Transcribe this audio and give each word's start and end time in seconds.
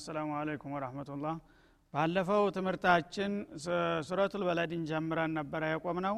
አሰላሙ 0.00 0.28
አለይኩም 0.36 0.72
ወረህመቱላህ 0.76 1.34
ባለፈው 1.94 2.42
ትምህርታችን 2.56 3.32
ሱረቱል 4.08 4.42
በለድን 4.48 4.82
ጀምረን 4.90 5.32
ነበረ 5.38 5.62
የቆም 5.70 5.98
ነው 6.06 6.16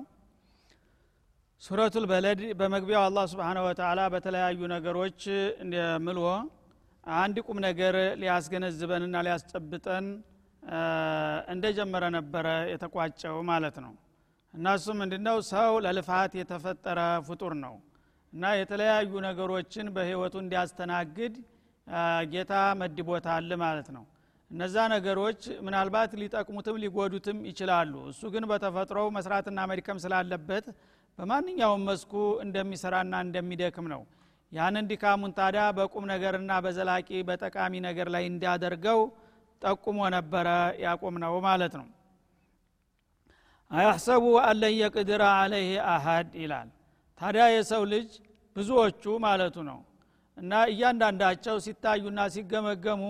ሱረቱል 1.63 2.05
በለድ 2.11 2.41
በመግቢያው 2.61 3.03
አላህ 3.07 3.25
ስብሓነ 3.33 3.59
ወተላ 3.67 4.01
በተለያዩ 4.15 4.61
ነገሮች 4.75 5.21
ምሎ 6.07 6.21
አንድ 7.05 7.37
ቁም 7.47 7.59
ነገር 7.67 7.95
ሊያስገነዝበንና 8.21 9.23
ሊያስጨብጠን 9.27 10.07
እንደጀመረ 11.55 12.05
ነበረ 12.17 12.47
የተቋጨው 12.73 13.39
ማለት 13.51 13.77
ነው። 13.85 13.95
እና 14.55 14.75
እሱ 14.79 14.89
ምንድነው? 15.01 15.37
ሰው 15.53 15.73
ለልፋት 15.85 16.33
የተፈጠረ 16.41 16.99
ፍጡር 17.29 17.55
ነው። 17.65 17.75
እና 18.33 18.45
የተለያዩ 18.61 19.13
ነገሮችን 19.29 19.87
በህይወቱ 19.97 20.35
እንዲያስተናግድ 20.45 21.35
ጌታ 22.33 22.53
መድቦታል 22.81 23.51
ማለት 23.63 23.89
ነው። 23.97 24.05
እነዛ 24.51 24.77
ነገሮች 24.93 25.43
ምናልባት 25.67 26.11
ሊጠቅሙትም 26.21 26.77
ሊጎዱትም 26.83 27.39
ይችላሉ። 27.51 27.93
እሱ 28.11 28.23
ግን 28.35 28.45
በተፈጥሮው 28.51 29.07
መስራትና 29.17 29.61
መድከም 29.71 30.01
ስላለበት 30.05 30.67
በማንኛውም 31.19 31.83
መስኩ 31.89 32.13
እንደሚሰራና 32.45 33.15
እንደሚደክም 33.27 33.87
ነው። 33.93 34.03
ያንን 34.53 34.87
ድካሙን 34.91 35.33
ታዲያ 35.37 35.65
በቁም 35.77 36.05
ነገርና 36.13 36.53
በዘላቂ 36.65 37.09
በጠቃሚ 37.29 37.73
ነገር 37.87 38.09
ላይ 38.15 38.25
እንዲያደርገው 38.31 39.01
ጠቁሞ 39.63 39.99
ነበረ 40.17 40.49
ያቆም 40.85 41.17
ነው 41.25 41.35
ማለት 41.47 41.75
ነው። 41.81 41.87
አያሕሰቡ 43.71 44.25
አለን 44.43 44.75
የቅድረ 44.79 45.23
አለይህ 45.37 45.73
አሀድ 45.93 46.31
ይላል። 46.43 46.69
ታዲያ 47.21 47.45
የሰው 47.55 47.83
ልጅ 47.93 48.11
ብዙዎቹ 48.57 49.05
ማለቱ 49.25 49.57
ነው 49.71 49.79
እና 50.37 50.53
እያንዳንዳቸው 50.71 51.57
ሲታዩና 51.65 52.21
ሲገመገሙ 52.35 53.03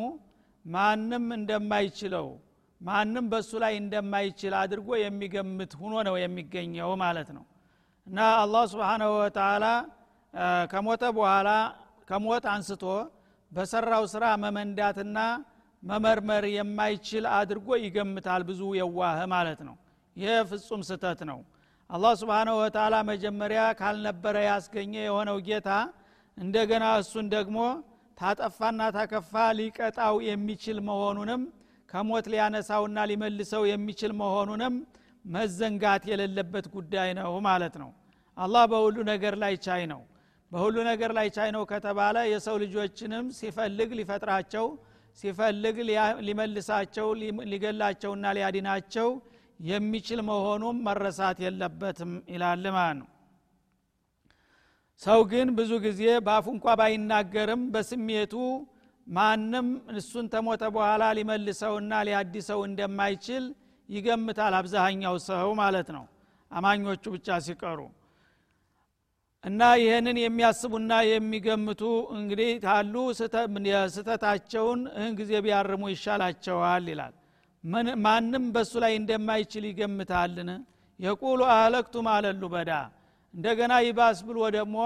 ማንም 0.64 1.26
እንደማይችለው 1.36 2.26
ማንም 2.80 3.26
በሱ 3.32 3.50
ላይ 3.62 3.74
እንደማይችል 3.80 4.54
አድርጎ 4.60 4.88
የሚገምት 5.02 5.72
ሁኖ 5.80 5.94
ነው 6.08 6.16
የሚገኘው 6.22 6.90
ማለት 7.02 7.28
ነው። 7.36 7.44
እና 8.06 8.18
አላህ 8.42 8.64
ስብሓናሁ 8.72 9.10
ወተላ 9.20 9.66
ከሞተ 10.72 11.02
በኋላ 11.16 11.48
ከሞት 12.08 12.44
አንስቶ 12.52 12.84
በሰራው 13.52 14.04
ስራ 14.12 14.24
መመንዳትና 14.42 15.18
መመርመር 15.82 16.44
የማይችል 16.56 17.24
አድርጎ 17.36 17.68
ይገምታል 17.84 18.42
ብዙ 18.48 18.62
የዋህ 18.80 19.18
ማለት 19.34 19.60
ነው። 19.68 19.76
ይህ 20.16 20.36
ፍጹም 20.50 20.82
ስተት 20.88 21.20
ነው። 21.30 21.38
አላህ 21.90 22.12
ስብሓናሁ 22.20 22.54
ወተላ 22.62 22.94
መጀመሪያ 23.10 23.62
ካልነበረ 23.80 24.36
ያስገኘ 24.48 24.94
የሆነው 25.06 25.38
ጌታ 25.48 25.70
እንደገና 26.36 26.84
እሱን 27.00 27.26
ደግሞ 27.34 27.58
ታጠፋና 28.18 28.82
ታከፋ 28.96 29.32
ሊቀጣው 29.58 30.16
የሚችል 30.28 30.78
መሆኑንም 30.88 31.42
ከሞት 31.88 32.26
ሊያነሳውና 32.32 32.98
ሊመልሰው 33.10 33.62
የሚችል 33.70 34.12
መሆኑንም 34.20 34.74
መዘንጋት 35.24 36.04
የሌለበት 36.10 36.66
ጉዳይ 36.74 37.10
ነው 37.18 37.32
ማለት 37.46 37.74
ነው። 37.82 37.90
አላህ 38.36 38.64
በሁሉ 38.72 38.96
ነገር 39.10 39.34
ላይ 39.42 39.54
ቻይ 39.66 39.82
ነው። 39.92 40.00
በሁሉ 40.52 40.76
ነገር 40.88 41.10
ላይ 41.18 41.28
ቻይ 41.36 41.50
ነው 41.56 41.62
ከተባለ 41.70 42.16
የሰው 42.32 42.56
ልጆችንም 42.62 43.26
ሲፈልግ 43.38 43.90
ሊፈጥራቸው 43.98 44.66
ሲፈልግ 45.18 45.76
ሊመልሳቸው 46.26 47.06
ሊገላቸውና 47.52 48.26
ሊያድናቸው 48.36 49.08
የሚችል 49.60 50.20
መሆኑም 50.28 50.76
መረሳት 50.86 51.38
የለበትም 51.44 52.12
ይላል 52.34 52.64
ማለት 52.76 52.96
ነው 53.00 53.08
ሰው 55.02 55.20
ግን 55.30 55.48
ብዙ 55.58 55.72
ጊዜ 55.84 56.02
በአፉ 56.26 56.46
እንኳ 56.54 56.74
ባይናገርም 56.80 57.62
በስሜቱ 57.74 58.34
ማንም 59.06 59.68
እሱን 59.94 60.26
ተሞተ 60.32 60.62
በኋላ 60.74 61.04
ሊመልሰውና 61.18 61.92
ሊያድሰው 62.08 62.60
እንደማይችል 62.68 63.44
ይገምታል 63.88 64.54
አብዛኛው 64.58 65.16
ሰው 65.26 65.48
ማለት 65.60 65.88
ነው። 65.96 66.04
አማኞቹ 66.50 67.04
ብቻ 67.14 67.38
ሲቀሩ 67.46 67.80
እና 69.44 69.60
ይህንን 69.80 70.16
የሚያስቡና 70.22 70.92
የሚገምቱ 71.08 71.82
እንግዲህ 72.16 72.50
ታሉ 72.64 72.94
ስህተታቸውን 73.16 74.80
እህን 74.92 75.14
ጊዜ 75.20 75.32
ቢያርሙ 75.44 75.82
ይሻላቸዋል 75.94 76.86
ይላል። 76.92 77.14
ማንም 78.04 78.44
በእሱ 78.54 78.72
ላይ 78.84 78.92
እንደማይችል 79.00 79.64
ይገምታልን? 79.68 80.50
የቁሉ 81.00 81.40
አህለክቱ 81.52 81.94
ማለሉ 82.08 82.42
በዳ 82.54 82.70
እንደገና 83.34 83.72
ይባስ 83.84 84.18
ብሎ 84.26 84.38
ደግሞ 84.56 84.76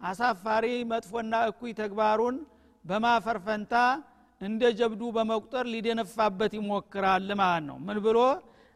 አሳፋሪ 0.00 0.64
መጥፎና 0.90 1.34
እኩይ 1.50 1.72
ተግባሩን 1.78 2.36
በማፈር 2.84 3.38
ፈንታ 3.46 3.74
እንደ 4.40 4.62
ጀብዱ 4.78 5.02
በመቁጠር 5.16 5.64
ሊደነፋበት 5.72 6.52
ይሞክራል 6.58 7.28
ማለት 7.40 7.64
ነው። 7.68 7.78
ምን 7.86 7.98
ብሎ? 8.06 8.18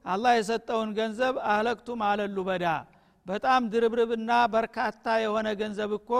አላህ 0.04 0.32
የሰጠውን 0.36 0.90
ገንዘብ 0.98 1.34
አህለክቱ 1.48 1.88
ማለሉ 2.02 2.36
በዳ። 2.48 2.66
በጣም 3.26 3.62
ድርብርብና 3.72 4.30
በርካታ 4.54 5.06
የሆነ 5.24 5.48
ገንዘብ 5.60 5.90
እኮ 5.98 6.10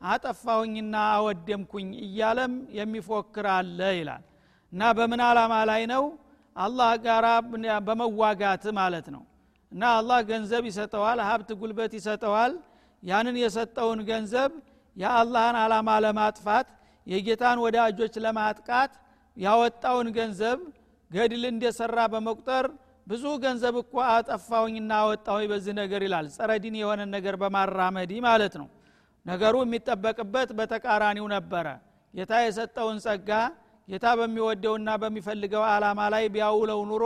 አጠፋሁኝና 0.00 0.94
አወደምኩኝ 1.14 1.88
እያለም 2.06 2.52
የሚፎክር 2.78 3.46
አለ 3.54 3.80
ይላል። 3.98 4.22
እና 4.72 4.82
በምን 4.98 5.20
አላማ 5.28 5.54
ላይ 5.70 5.82
ነው? 5.92 6.04
አላህ 6.56 6.90
ጋር 7.06 7.24
በመዋጋት 7.86 8.64
ማለት 8.78 9.06
ነው 9.14 9.22
እና 9.74 9.84
አላህ 9.98 10.18
ገንዘብ 10.28 10.64
ይሰጠዋል 10.68 11.18
ሀብት 11.28 11.48
ጉልበት 11.60 11.92
ይሰጠዋል። 11.98 12.52
ያንን 13.02 13.36
የሰጠውን 13.40 14.00
ገንዘብ 14.10 14.50
የአላህን 14.96 15.56
አላማ 15.62 15.88
ለማጥፋት 16.04 16.68
የጌታን 17.06 17.58
ወዳጆች 17.64 18.14
ለማጥቃት 18.24 18.92
ያወጣውን 19.36 20.08
ገንዘብ 20.16 20.58
ገድል 21.10 21.44
እንደሰራ 21.50 21.98
በመቁጠር 22.12 22.66
ብዙ 23.06 23.24
ገንዘብ 23.42 23.74
እኮ 23.80 23.94
አጠፋውኝና 24.10 24.92
አወጣሁ 25.02 25.38
በዚህ 25.50 25.74
ነገር 25.80 26.02
ይላል። 26.06 26.26
ጸረ 26.36 26.50
ዲን 26.62 26.76
የሆነ 26.80 27.00
ነገር 27.14 27.34
በማራመዲ 27.42 28.12
ማለት 28.26 28.54
ነው። 28.60 28.68
ነገሩ 29.26 29.54
የሚጠበቅበት 29.64 30.48
በተቃራኒው 30.58 31.26
ነበረ። 31.34 31.66
ጌታ 32.14 32.32
የሰጠውን 32.44 32.98
ጸጋ 33.04 33.30
ጌታ 33.88 34.06
በሚወደውና 34.18 34.90
በሚፈልገው 35.02 35.64
አላማ 35.70 36.00
ላይ 36.14 36.24
ቢያውለው 36.34 36.80
ኑሮ 36.90 37.04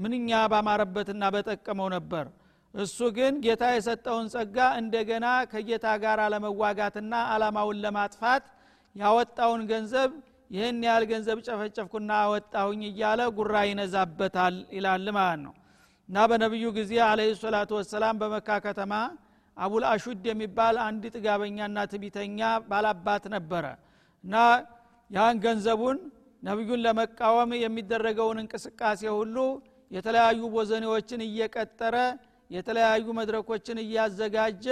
ምንኛ 0.00 0.30
ባማረበትና 0.52 1.24
በጠቀመው 1.34 1.88
ነበር። 1.94 2.26
እሱ 2.74 2.98
ግን 3.16 3.34
ጌታ 3.44 3.62
የሰጠውን 3.72 4.26
ጸጋ 4.34 4.56
እንደገና 4.80 5.26
ከጌታ 5.52 5.86
ጋር 6.02 6.20
ለመዋጋትና 6.34 7.14
አላማውን 7.32 7.80
ለማጥፋት 7.84 8.44
ያወጣውን 8.96 9.62
ገንዘብ 9.70 10.10
ይህን 10.50 10.78
ያህል 10.86 11.04
ገንዘብ 11.10 11.38
ጨፈጨፍኩና 11.46 12.10
አወጣሁኝ 12.22 12.80
እያለ 12.88 13.20
ጉራ 13.36 13.56
ይነዛበታል 13.68 14.54
ይላል 14.76 15.06
ማለት 15.18 15.40
ነው። 15.44 15.52
እና 16.08 16.24
በነቢዩ 16.30 16.66
ጊዜ 16.78 16.92
አለህ 17.08 17.28
ሰላቱ 17.42 17.70
ወሰላም 17.78 18.16
በመካ 18.22 18.48
ከተማ 18.64 18.92
አቡል 19.56 19.84
አሹድ 19.90 20.24
የሚባል 20.30 20.76
አንድ 20.86 21.02
ጥጋበኛና 21.14 21.78
ትቢተኛ 21.92 22.40
ባላባት 22.70 23.24
ነበረ። 23.34 23.64
እና 24.24 24.34
ያን 25.10 25.38
ገንዘቡን 25.44 25.98
ነቢዩን 26.42 26.80
ለመቃወም 26.84 27.50
የሚደረገውን 27.62 28.38
እንቅስቃሴ 28.42 29.02
ሁሉ 29.16 29.36
የተለያዩ 29.90 30.40
ቦዘኔዎችን 30.54 31.20
እየቀጠረ 31.26 31.96
የተለያዩ 32.50 33.06
መድረኮችን 33.18 33.78
እያዘጋጀ 33.84 34.66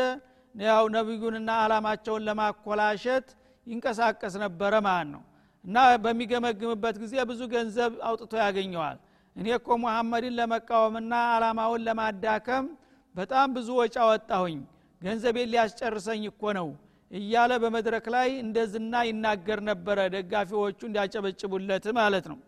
ያው 0.55 0.85
ነቢዩንና 0.95 1.51
አላማቸውን 1.65 2.25
ለማኮላሸት 2.29 3.27
ይንቀሳቀስ 3.67 4.35
ነበረ 4.45 4.75
ማለት 4.87 5.09
ነው። 5.15 5.23
እና 5.65 5.77
በሚገመግምበት 6.05 6.97
ጊዜ 7.03 7.15
ብዙ 7.31 7.41
ገንዘብ 7.55 7.93
አውጥቶ 8.09 8.33
ያገኘዋል። 8.43 8.99
እኔ 9.37 9.47
እኮ 9.59 9.69
ሙሐመድን 9.83 10.35
ለመቃወምና 10.39 11.15
አላማውን 11.35 11.83
ለማዳከም 11.89 12.67
በጣም 13.15 13.49
ብዙ 13.57 13.69
ወጪ 13.81 13.97
አወጣሁኝ። 14.05 14.59
ገንዘቤን 15.03 15.51
ሊያስጨርሰኝ 15.53 16.23
እኮ 16.31 16.53
ነው 16.59 16.69
እያለ 17.11 17.53
በመድረክ 17.63 18.07
ላይ 18.15 18.29
እንደ 18.43 18.59
ዝና 18.73 18.95
ይናገር 19.09 19.61
ነበረ 19.69 19.99
ደጋፊዎቹ 20.15 20.81
እንዲያጨበጭቡለት 20.89 21.87
ማለት 21.99 22.27
ነው 22.33 22.39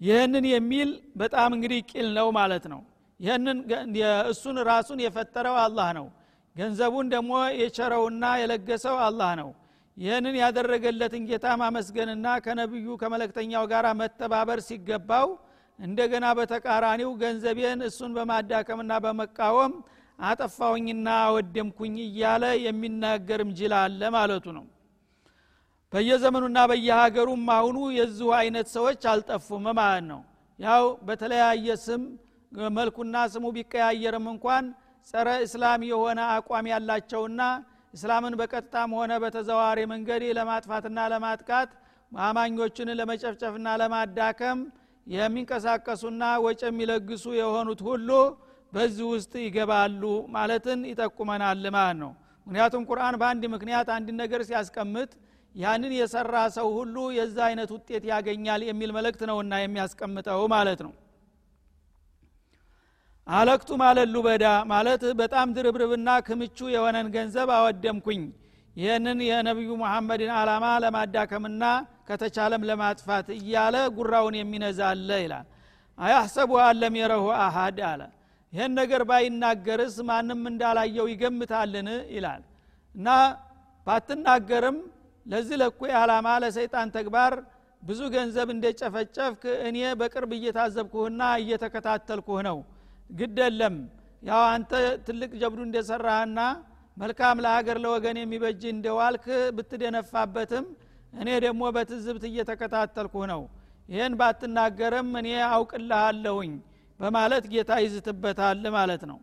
ይህንን 0.00 0.44
የሚል 0.52 0.90
በጣም 1.16 1.50
እንግዲህ 1.56 1.80
ቂል 1.90 2.08
ነው 2.18 2.28
ማለት 2.38 2.64
ነው። 2.72 2.80
ይህንን 3.20 3.58
እሱን 4.32 4.56
ራሱን 4.70 4.98
የፈጠረው 5.04 5.56
አላህ 5.64 5.88
ነው። 5.98 6.06
ገንዘቡን 6.56 7.06
ደግሞ 7.14 7.32
የቸረውና 7.60 8.24
የለገሰው 8.40 8.96
አላህ 9.06 9.30
ነው። 9.40 9.50
ይህንን 9.96 10.34
ያደረገለትን 10.40 11.22
ጌታ 11.28 11.46
ማመስገንና 11.60 12.26
ከነቢዩ 12.44 12.88
ከመለክተኛው 13.00 13.64
ጋር 13.72 13.86
መተባበር 14.00 14.60
ሲገባው 14.68 15.28
እንደገና 15.78 16.26
በተቃራኒው 16.38 17.10
ገንዘቤን 17.22 17.80
እሱን 17.88 18.12
በማዳከምና 18.16 18.92
በመቃወም 19.04 19.72
አጠፋውኝና 20.22 21.08
አወደምኩኝ 21.26 21.96
እያለ 22.06 22.44
የሚናገርም 22.64 23.50
ጅል 23.58 23.74
ማለቱ 24.16 24.46
ነው 24.56 24.64
በየዘመኑና 25.92 26.58
በየሀገሩም 26.70 27.44
አሁኑ 27.54 27.78
የዚሁ 27.98 28.28
አይነት 28.38 28.66
ሰዎች 28.74 29.02
አልጠፉም። 29.12 29.66
ማለት 29.78 30.04
ነው? 30.10 30.20
ያው 30.58 30.84
በተለያየ 31.06 31.76
ስም 31.84 32.02
መልኩና 32.76 33.16
ስሙ 33.32 33.44
ቢቀያየርም 33.56 34.26
እንኳን 34.32 34.64
ጸረ 35.06 35.28
እስላም 35.46 35.80
የሆነ 35.90 36.20
አቋም 36.34 36.66
ያላቸውና 36.72 37.40
እስላምን 37.94 38.34
በቀጥታም 38.40 38.90
ሆነ 38.98 39.12
በተዘዋሪ 39.22 39.78
መንገድ 39.92 40.22
ለማጥፋትና 40.38 40.98
ለማጥቃት 41.12 41.70
አማኞቹን 42.12 42.90
ለመጨፍጨፍና 42.98 43.68
ለማዳከም 43.80 44.58
የሚንቀሳቀሱና 45.06 46.22
ወጭ 46.44 46.60
የሚለግሱ 46.68 47.24
የሆኑት 47.38 47.80
ሁሉ 47.88 48.10
በዚህ 48.72 49.06
ውስጥ 49.12 49.32
ይገባሉ 49.44 50.02
ማለትን 50.34 50.80
ይጠቁመናል። 50.90 51.62
ማለት 51.70 51.96
ነው? 52.02 52.10
ምክንያቱም 52.46 52.82
ቁርአን 52.90 53.16
በአንድ 53.20 53.42
ምክንያት 53.54 53.88
አንድ 53.96 54.08
ነገር 54.20 54.40
ሲያስቀምጥ 54.48 55.10
ያንን 55.58 55.92
የሰራ 55.96 56.34
ሰው 56.56 56.66
ሁሉ 56.76 56.96
የዛ 57.16 57.36
አይነት 57.46 57.70
ውጤት 57.76 58.04
ያገኛል 58.10 58.62
የሚል 58.68 58.90
መልእክት 58.96 59.22
ነውና 59.30 59.54
የሚያስቀምጠው 59.60 60.42
ማለት 60.54 60.80
ነው። 60.86 60.92
አለክቱ 63.26 63.70
ማለት 63.82 64.08
ሉበዳ 64.12 64.44
ማለት 64.70 65.02
በጣም 65.20 65.48
ድርብርብና 65.56 66.10
ክምቹ 66.26 66.58
የሆነን 66.74 67.08
ገንዘብ 67.16 67.48
አወደምኩኝ። 67.56 68.22
ይህንን 68.76 69.18
የነቢዩ 69.26 69.70
መሐመድን 69.82 70.30
አላማ 70.38 70.66
ለማዳከምና 70.84 71.64
ከተቻለም 72.08 72.62
ለማጥፋት 72.68 73.26
እያለ 73.36 73.76
ጉራውን 73.96 74.34
የሚነዛለ 74.38 75.10
ይላል። 75.24 75.46
አያሕሰቡ 75.98 76.52
አለም 76.66 76.94
የረሁ 77.00 77.24
አሃድ 77.44 77.78
አለ። 77.90 78.02
ይህን 78.52 78.72
ነገር 78.80 79.02
ባይናገርስ 79.10 79.96
ማንም 80.08 80.42
እንዳላየው 80.50 81.06
ይገምታልን? 81.12 81.88
ይላል። 82.14 82.42
እና 82.94 83.08
ባትናገርም 83.86 84.78
ለዚህ 85.28 85.56
ለኩ 85.62 85.80
ዓላማ 85.98 86.28
ለሰይጣን 86.42 86.88
ተግባር 86.94 87.32
ብዙ 87.82 88.00
ገንዘብ 88.14 88.48
እንደጨፈጨፍክ 88.54 89.42
እኔ 89.68 89.78
በቅርብ 90.00 90.30
እየታዘብኩህና 90.36 91.22
እየተከታተልኩህ 91.42 92.40
ነው። 92.48 92.58
ግደለም 93.10 93.76
ያው 94.22 94.42
አንተ 94.52 94.72
ትልቅ 95.06 95.30
ጀብዱ 95.40 95.60
እንደሰራህና 95.66 96.40
መልካም 96.96 97.36
ለሀገር 97.44 97.76
ለወገን 97.84 98.16
የሚበጅ 98.20 98.62
እንደዋልክ 98.72 99.26
ብትደነፋበትም 99.56 100.64
እኔ 101.14 101.28
ደግሞ 101.44 101.62
በትዝብት 101.76 102.24
እየተከታተልኩህ 102.30 103.26
ነው። 103.32 103.42
ይህን 103.88 104.14
ባትናገርም 104.20 105.10
እኔ 105.20 105.28
አውቅልሃለሁኝ 105.50 106.52
በማለት 107.00 107.44
ጌታ 107.52 107.72
ይዝትበታል 107.84 108.64
ማለት 108.76 109.02
ነው። 109.10 109.18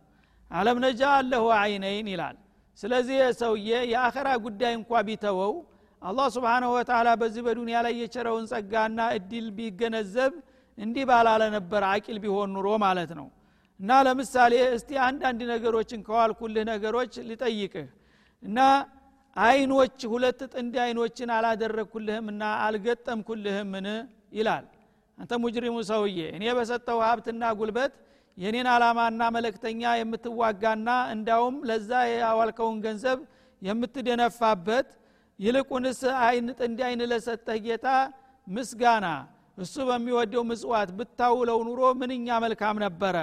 አለም 0.51 0.77
ነጃ 0.85 1.01
አለሁ 1.17 1.45
አይነይን 1.59 2.07
ይላል። 2.13 2.35
ስለዚህ 2.79 3.17
ሰውዬ 3.39 3.69
የአኸራ 3.91 4.29
ጉዳይ 4.45 4.73
እንኳ 4.79 5.01
ቢተወው 5.07 5.53
አላህ 6.05 6.27
ስብንሁ 6.33 6.69
ወተላ 6.75 7.09
በዚህ 7.21 7.41
በዱንያ 7.45 7.77
ላይ 7.85 7.93
የቸረውን 7.99 8.45
ጸጋና 8.51 8.99
እድል 9.15 9.45
ቢገነዘብ 9.57 10.33
እንዲህ 10.77 11.03
ባላለ 11.09 11.43
ነበር 11.55 11.83
አቂል 11.89 12.17
ቢሆን 12.23 12.49
ኑሮ 12.55 12.67
ማለት 12.83 13.11
ነው። 13.19 13.27
እና 13.79 13.91
ለምሳሌ 14.07 14.53
እስቲ 14.75 14.91
አንዳንድ 15.05 15.41
ነገሮችን 15.51 16.01
ከዋልኩልህ 16.07 16.63
ነገሮች 16.71 17.13
ሊጠይቅህ 17.29 17.87
እና 18.43 18.59
አይኖች 19.35 19.99
ሁለት 20.11 20.41
ጥንድ 20.53 20.75
አይኖችን 20.83 21.29
አላደረግኩልህም 21.37 22.27
እና 22.33 22.43
አልገጠምኩልህምን? 22.65 23.87
ይላል። 24.35 24.65
አንተ 25.17 25.33
ሙጅሪሙ 25.43 25.75
ሰውዬ 25.89 26.19
እኔ 26.37 26.45
በሰጠው 26.57 26.99
ሀብትና 27.05 27.43
ጉልበት 27.59 27.93
የኔን 28.37 28.67
አላማና 28.71 29.21
መለክተኛ 29.35 29.81
የምትዋጋና 29.99 30.87
እንዳውም 31.13 31.57
ለዛ 31.69 31.91
ያዋልከውን 32.13 32.79
ገንዘብ 32.85 33.19
የምትደነፋበት 33.61 34.87
ይልቁንስ 35.39 35.99
አይን 36.21 36.47
ጥንድ 36.59 36.79
አይን 36.87 37.01
ለሰጠህ 37.11 37.57
ጌታ 37.65 37.87
ምስጋና። 38.47 39.07
እሱ 39.57 39.75
በሚወደው 39.89 40.43
ምጽዋት 40.49 40.89
ብታውለው 40.97 41.59
ኑሮ 41.67 41.81
ምንኛ 41.99 42.27
መልካም 42.43 42.77
ነበረ። 42.85 43.15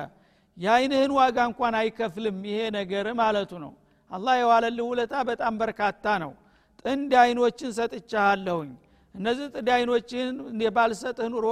የአይንህን 0.56 1.12
ዋጋ 1.18 1.38
እንኳን 1.50 1.74
አይከፍልም 1.80 2.38
ይሄ 2.48 2.58
ነገር 2.78 3.06
ማለቱ 3.20 3.52
ነው። 3.64 3.72
አላህ 4.10 4.34
የዋለልህ 4.40 4.86
ውለታ 4.90 5.14
በጣም 5.30 5.54
በርካታ 5.62 6.06
ነው። 6.22 6.32
ጥንድ 6.80 7.12
አይኖችን 7.22 7.70
ሰጥቻሃለሁኝ 7.78 8.70
እነዚህ 9.14 9.46
ጥንድ 9.54 9.68
አይኖችን 9.76 10.28
ባልሰጥህ 10.76 11.28
ኑሮ 11.34 11.46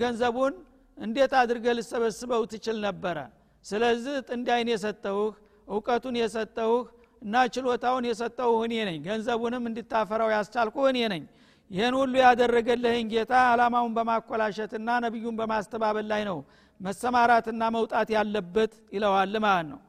ገንዘቡን 0.00 0.54
እንዴት 0.98 1.32
አድርገህ 1.40 1.72
ልሰበስበው 1.78 2.42
ትችል 2.52 2.76
ነበረ? 2.86 3.16
ስለዚህ 3.64 4.14
ጥንድ 4.28 4.48
አይን 4.54 4.68
የሰጠውህ 4.72 5.32
እውቀቱን 5.68 6.14
የሰጠውህ 6.20 6.84
እና 7.22 7.34
ችሎታውን 7.54 8.04
የሰጠውህ 8.08 8.62
እኔ 8.66 8.74
ነኝ። 8.88 8.98
ገንዘቡንም 9.06 9.64
እንድታፈራው 9.70 10.30
ያስቻልኩህ 10.34 10.86
እኔ 10.92 10.98
ነኝ። 11.12 11.24
ይህን 11.70 11.94
ሁሉ 11.98 12.14
ያደረገልህን 12.22 13.06
ጌታ 13.12 13.32
አላማውን 13.50 13.92
በማኮላሸትና 13.96 14.88
ነቢዩን 15.04 15.36
በማስተባበል 15.40 16.06
ላይ 16.12 16.22
ነው። 16.30 16.38
መሰማራትና 16.80 17.62
መውጣት 17.76 18.08
ያለበት 18.16 18.72
ይለዋል 18.94 19.34
ማለት 19.44 19.66
ነው። 19.72 19.80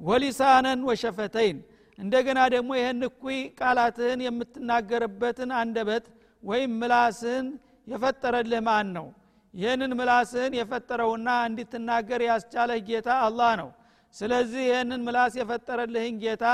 ወሊሳነን 0.00 0.80
ወሸፈተይን 0.88 1.58
እንደገና 1.98 2.40
ደግሞ 2.54 2.70
ይህን 2.78 3.00
እኩይ 3.08 3.38
ቃላትህን 3.58 4.20
የምትናገርበትን 4.26 5.50
አንደበት 5.60 6.04
ወይም 6.42 6.70
ምላስህን 6.80 7.46
የፈጠረልህ 7.86 8.60
ማን 8.66 8.88
ነው? 8.96 9.06
ይህንን 9.54 9.92
ምላስህን 9.98 10.52
የፈጠረውና 10.58 11.28
እንድትናገር 11.48 12.20
ያስቻለህ 12.28 12.78
ጌታ 12.88 13.08
አላህ 13.26 13.52
ነው። 13.60 13.68
ስለዚህ 14.14 14.62
ይህንን 14.68 15.00
ምላስ 15.06 15.34
የፈጠረልህን 15.40 16.16
ጌታ 16.22 16.44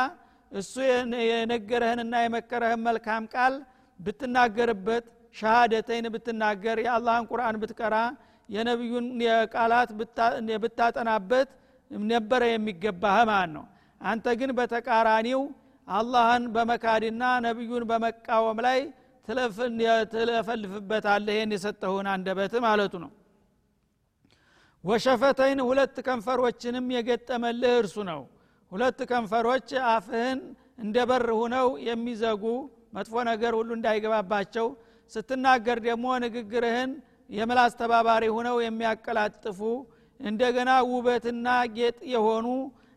እሱ 0.53 0.75
የነገረህንና 1.31 2.15
የመከረህን 2.23 2.81
መልካም 2.87 3.25
ቃል 3.35 3.55
ብትናገርበት 4.01 5.05
ሻሃደተይን 5.35 6.07
ብትናገር 6.15 6.79
የአላህን 6.85 7.25
ቁርአን 7.31 7.57
ብትቀራ 7.63 7.97
የነቢዩን 8.49 9.07
የቃላት 9.25 9.91
ብታጠናበት 10.63 11.49
ነበረ 12.11 12.43
የሚገባህ 12.51 13.19
ማለት 13.31 13.51
ነው። 13.57 13.65
አንተ 14.01 14.27
ግን 14.41 14.51
በተቃራኒው 14.59 15.41
አላህን 15.89 16.45
በመካድና 16.55 17.23
ነቢዩን 17.47 17.85
በመቃወም 17.91 18.59
ላይ 18.67 18.79
ትለፈልፍበታለህ። 20.13 21.35
ይህን 21.37 21.53
የሰጠሁን 21.57 22.07
አንደበት 22.13 22.55
ማለቱ 22.67 22.95
ነው። 23.05 23.11
ወሸፈተይን 24.85 25.61
ሁለት 25.69 25.97
ከንፈሮችንም 26.07 26.87
የገጠመልህ 26.97 27.73
እርሱ 27.81 27.97
ነው 28.11 28.21
ሁለት 28.73 28.99
ከንፈሮች 29.11 29.69
አፍህን 29.91 30.41
እንደ 30.83 30.97
በር 31.11 31.27
ሁነው 31.39 31.69
የሚዘጉ 31.87 32.43
መጥፎ 32.97 33.15
ነገር 33.31 33.53
ሁሉ 33.59 33.71
እንዳይገባባቸው። 33.77 34.67
ስትናገር 35.13 35.79
ደግሞ 35.87 36.07
ንግግርህን 36.25 36.91
የምላስ 37.31 37.73
ተባባሪ 37.81 38.25
ሁነው 38.37 38.57
የሚያቀላጥፉ 38.65 39.61
እንደገና 40.21 40.71
ውበትና 40.91 41.47
ጌጥ 41.77 41.99
የሆኑ 42.13 42.47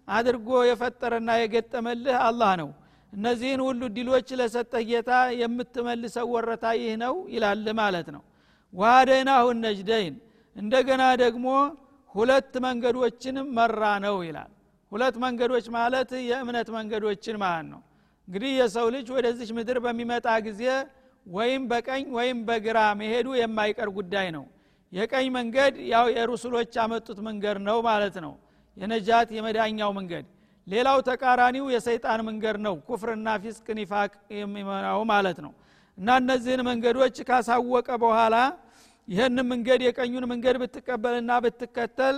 አድርጎ 0.07 0.49
የፈጠረና 0.69 1.31
የገጠመልህ 1.39 2.17
አላህ 2.27 2.51
ነው። 2.61 2.69
እነዚህን 3.13 3.61
ሁሉ 3.67 3.81
ድሎች 3.95 4.29
ለሰጠህ 4.39 4.83
ጌታ 4.89 5.11
የምትመልሰው 5.41 6.27
ወረታ 6.35 6.65
ይህ 6.79 6.93
ነው 7.03 7.15
ይላል 7.33 7.65
ማለት 7.81 8.07
ነው። 8.15 8.23
ዋደይናሁ 8.73 9.45
ነጅደይን 9.63 10.15
እንደገና 10.55 11.03
ደግሞ 11.23 11.47
ሁለት 12.15 12.53
መንገዶችንም 12.65 13.47
መራ 13.57 13.83
ነው 14.05 14.15
ይላል 14.27 14.51
ሁለት 14.91 15.15
መንገዶች 15.23 15.65
ማለት 15.75 16.09
የእምነት 16.29 16.69
መንገዶችን 16.75 17.35
ማለት 17.43 17.67
ነው። 17.73 17.81
እንግዲህ 18.27 18.51
የሰው 18.59 18.87
ልጅ 18.95 19.07
ወደዚች 19.15 19.49
ምድር 19.57 19.77
በሚመጣ 19.85 20.27
ጊዜ 20.47 20.63
ወይም 21.25 21.63
በቀኝ 21.71 22.05
ወይም 22.17 22.37
በግራ 22.47 22.79
መሄዱ 22.99 23.27
የማይቀር 23.39 23.89
ጉዳይ 23.97 24.27
ነው። 24.37 24.45
የቀኝ 24.93 25.27
መንገድ 25.35 25.73
ያው 25.91 26.05
የሩሱሎች 26.15 26.69
ያመጡት 26.79 27.19
መንገድ 27.27 27.57
ነው 27.67 27.77
ማለት 27.87 28.15
ነው። 28.25 28.33
የነጃት 28.77 29.29
የመዳኛው 29.37 29.91
መንገድ። 29.97 30.25
ሌላው 30.67 30.97
ተቃራኒው 31.07 31.65
የሰይጣን 31.73 32.19
መንገድ 32.27 32.57
ነው 32.65 32.75
ኩፍርና 32.87 33.29
ፊስቅ 33.43 33.67
ኒፋቅ 33.79 34.11
የሚመራው 34.35 35.01
ማለት 35.11 35.37
ነው። 35.45 35.53
እና 35.97 36.09
እነዚህን 36.21 36.61
መንገዶች 36.69 37.15
ካሳወቀ 37.29 37.89
በኋላ 38.03 38.35
ይህን 39.07 39.37
መንገድ 39.51 39.81
የቀኙን 39.85 40.25
መንገድ 40.31 40.55
ብትቀበልና 40.61 41.31
ብትከተል 41.45 42.17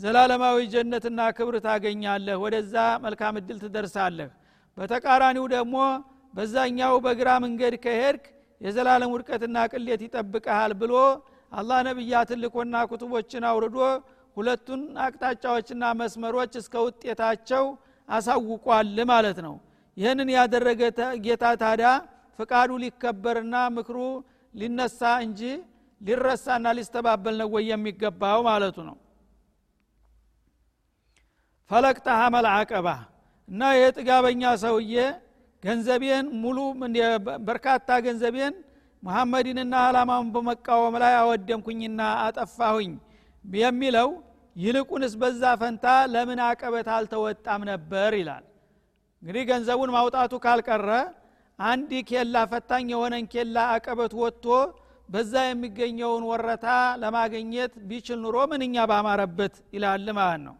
ዘላለማዊ 0.00 0.56
ጀነትና 0.72 1.20
ክብር 1.36 1.56
ታገኛለህ 1.66 2.36
ወደዛ 2.44 2.74
መልካም 3.04 3.34
እድል 3.40 3.58
ትደርሳለህ። 3.64 4.30
በተቃራኒው 4.78 5.44
ደግሞ 5.54 5.76
በዛኛው 6.34 6.94
በግራ 7.04 7.28
መንገድ 7.44 7.74
ከሄድክ 7.84 8.24
የዘላለም 8.60 9.12
ውድቀትና 9.14 9.56
ቅሌት 9.72 10.00
ይጠብቀሃል 10.06 10.72
ብሎ 10.80 10.94
አላህ 11.52 11.78
ነቢያትን 11.88 12.40
ልኮና 12.44 12.76
ኩቱቦችን 12.90 13.44
አውርዶ 13.50 13.78
ሁለቱን 14.36 14.82
አቅጣጫዎችና 15.04 15.84
መስመሮች 16.00 16.52
እስከ 16.60 16.74
ውጤታቸው 16.86 17.64
አሳውቋል 18.08 18.96
ማለት 19.12 19.38
ነው። 19.46 19.54
ይህንን 19.96 20.28
ያደረገ 20.36 20.80
ጌታ 21.26 21.44
ታዳ 21.62 21.82
ፍቃዱ 22.38 22.70
ሊከበርና 22.84 23.56
ምክሩ 23.76 23.98
ሊነሳ 24.54 25.00
እንጂ 25.26 25.40
ሊረሳና 26.00 26.66
ሊስተባበል 26.78 27.36
ነው 27.40 27.48
ወይ 27.54 27.64
የሚገባው 27.70 28.40
ማለቱ 28.48 28.76
ነው 28.88 28.96
ፈለቅጠሃ 31.70 32.20
መልዓቀባ 32.34 32.88
እና 33.48 33.60
ይህ 33.76 33.88
ጥጋበኛ 33.96 34.42
ሰውዬ 34.62 34.94
ገንዘቤን 35.62 36.26
ሙሉ 36.42 36.58
በርካታ 37.48 37.88
ገንዘቤን 38.06 38.54
መሐመድንና 39.02 39.74
አላማውን 39.86 40.28
በመቃወም 40.34 40.94
ላይ 41.02 41.14
አወደምኩኝና 41.20 42.00
አጠፋሁኝ 42.24 42.92
የሚለው 43.44 44.08
ይልቁንስ 44.56 45.14
በዛ 45.22 45.42
ፈንታ 45.60 45.84
ለምን 46.12 46.40
አቀበት 46.48 46.88
አልተወጣም 46.96 47.62
ነበር 47.70 48.12
ይላል። 48.20 48.44
እንግዲህ 49.22 49.44
ገንዘቡን 49.50 49.92
ማውጣቱ 49.96 50.32
ካልቀረ 50.44 50.90
አንድ 51.58 51.90
ኬላ 52.10 52.36
ፈታኝ 52.52 52.86
የሆነን 52.92 53.26
ኬላ 53.34 53.56
አቀበት 53.74 54.12
ወጥቶ 54.22 54.46
በዛ 55.08 55.34
የሚገኘውን 55.46 56.24
ወረታ 56.30 56.66
ለማግኘት 57.02 57.72
ቢችል 57.88 58.18
ኑሮ 58.24 58.36
ምንኛ 58.52 58.86
ባማረበት 58.90 59.56
ይላል 59.76 60.06
ማለት 60.18 60.42
ነው 60.46 60.54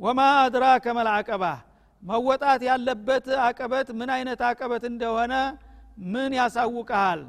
ወማ 0.00 0.20
አድራከ 0.40 0.86
መልአቀባ 0.96 1.44
መወጣት 2.02 2.60
ያለበት 2.68 3.26
አቀበት 3.46 3.88
ምን 3.98 4.10
አይነት 4.16 4.40
አቀበት 4.48 4.84
እንደሆነ 4.90 5.34
ምን 6.12 6.32
ያሳውቀሃል 6.38 7.22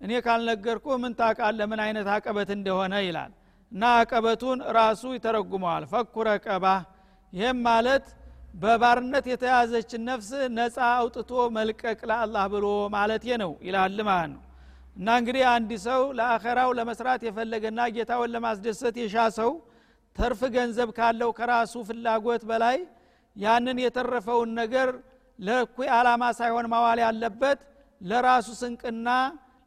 እኔ 0.00 0.12
ካልነገርኩ 0.24 0.86
ምን 1.02 1.12
ታቃለ 1.20 1.60
ምን 1.70 1.80
አይነት 1.84 2.08
አቀበት 2.14 2.48
እንደሆነ 2.56 2.94
ይላል። 3.06 3.32
እና 3.72 3.82
አቀበቱን 4.00 4.58
ራሱ 4.76 5.02
ይተረጉመዋል። 5.16 5.84
ፈኩ 5.92 6.24
ረቀባ 6.28 6.64
ይህም 7.32 7.60
ማለት 7.68 8.04
በባርነት 8.54 9.24
የተያዘችን 9.32 10.02
ነፍስ 10.10 10.28
ነፃ 10.56 10.76
አውጥቶ 10.92 11.30
መልቀቅ 11.56 11.98
ለአላህ 12.10 12.44
ብሎ 12.54 12.66
ማለት 12.96 13.24
ነው 13.42 13.52
ይላል 13.66 13.98
ማለት 14.08 14.30
ነው። 14.34 14.42
እና 14.96 15.08
እንግዲህ 15.20 15.44
አንድ 15.54 15.70
ሰው 15.86 16.02
ለአኸራው 16.18 16.70
ለመስራት 16.78 17.22
የፈለገና 17.26 17.80
ጌታውን 17.96 18.30
ለማስደሰት 18.34 18.94
የሻ 19.02 19.16
ሰው 19.38 19.50
ተርፍ 20.16 20.40
ገንዘብ 20.54 20.90
ካለው 20.98 21.30
ከራሱ 21.38 21.74
ፍላጎት 21.88 22.42
በላይ 22.50 22.76
ያንን 23.36 23.78
የተረፈውን 23.84 24.50
ነገር 24.60 24.88
ለእኩይ 25.38 25.88
አላማ 25.96 26.22
ሳይሆን 26.38 26.66
ማዋል 26.72 27.00
ያለበት 27.04 27.58
ለራሱ 28.00 28.48
ስንቅና 28.60 29.08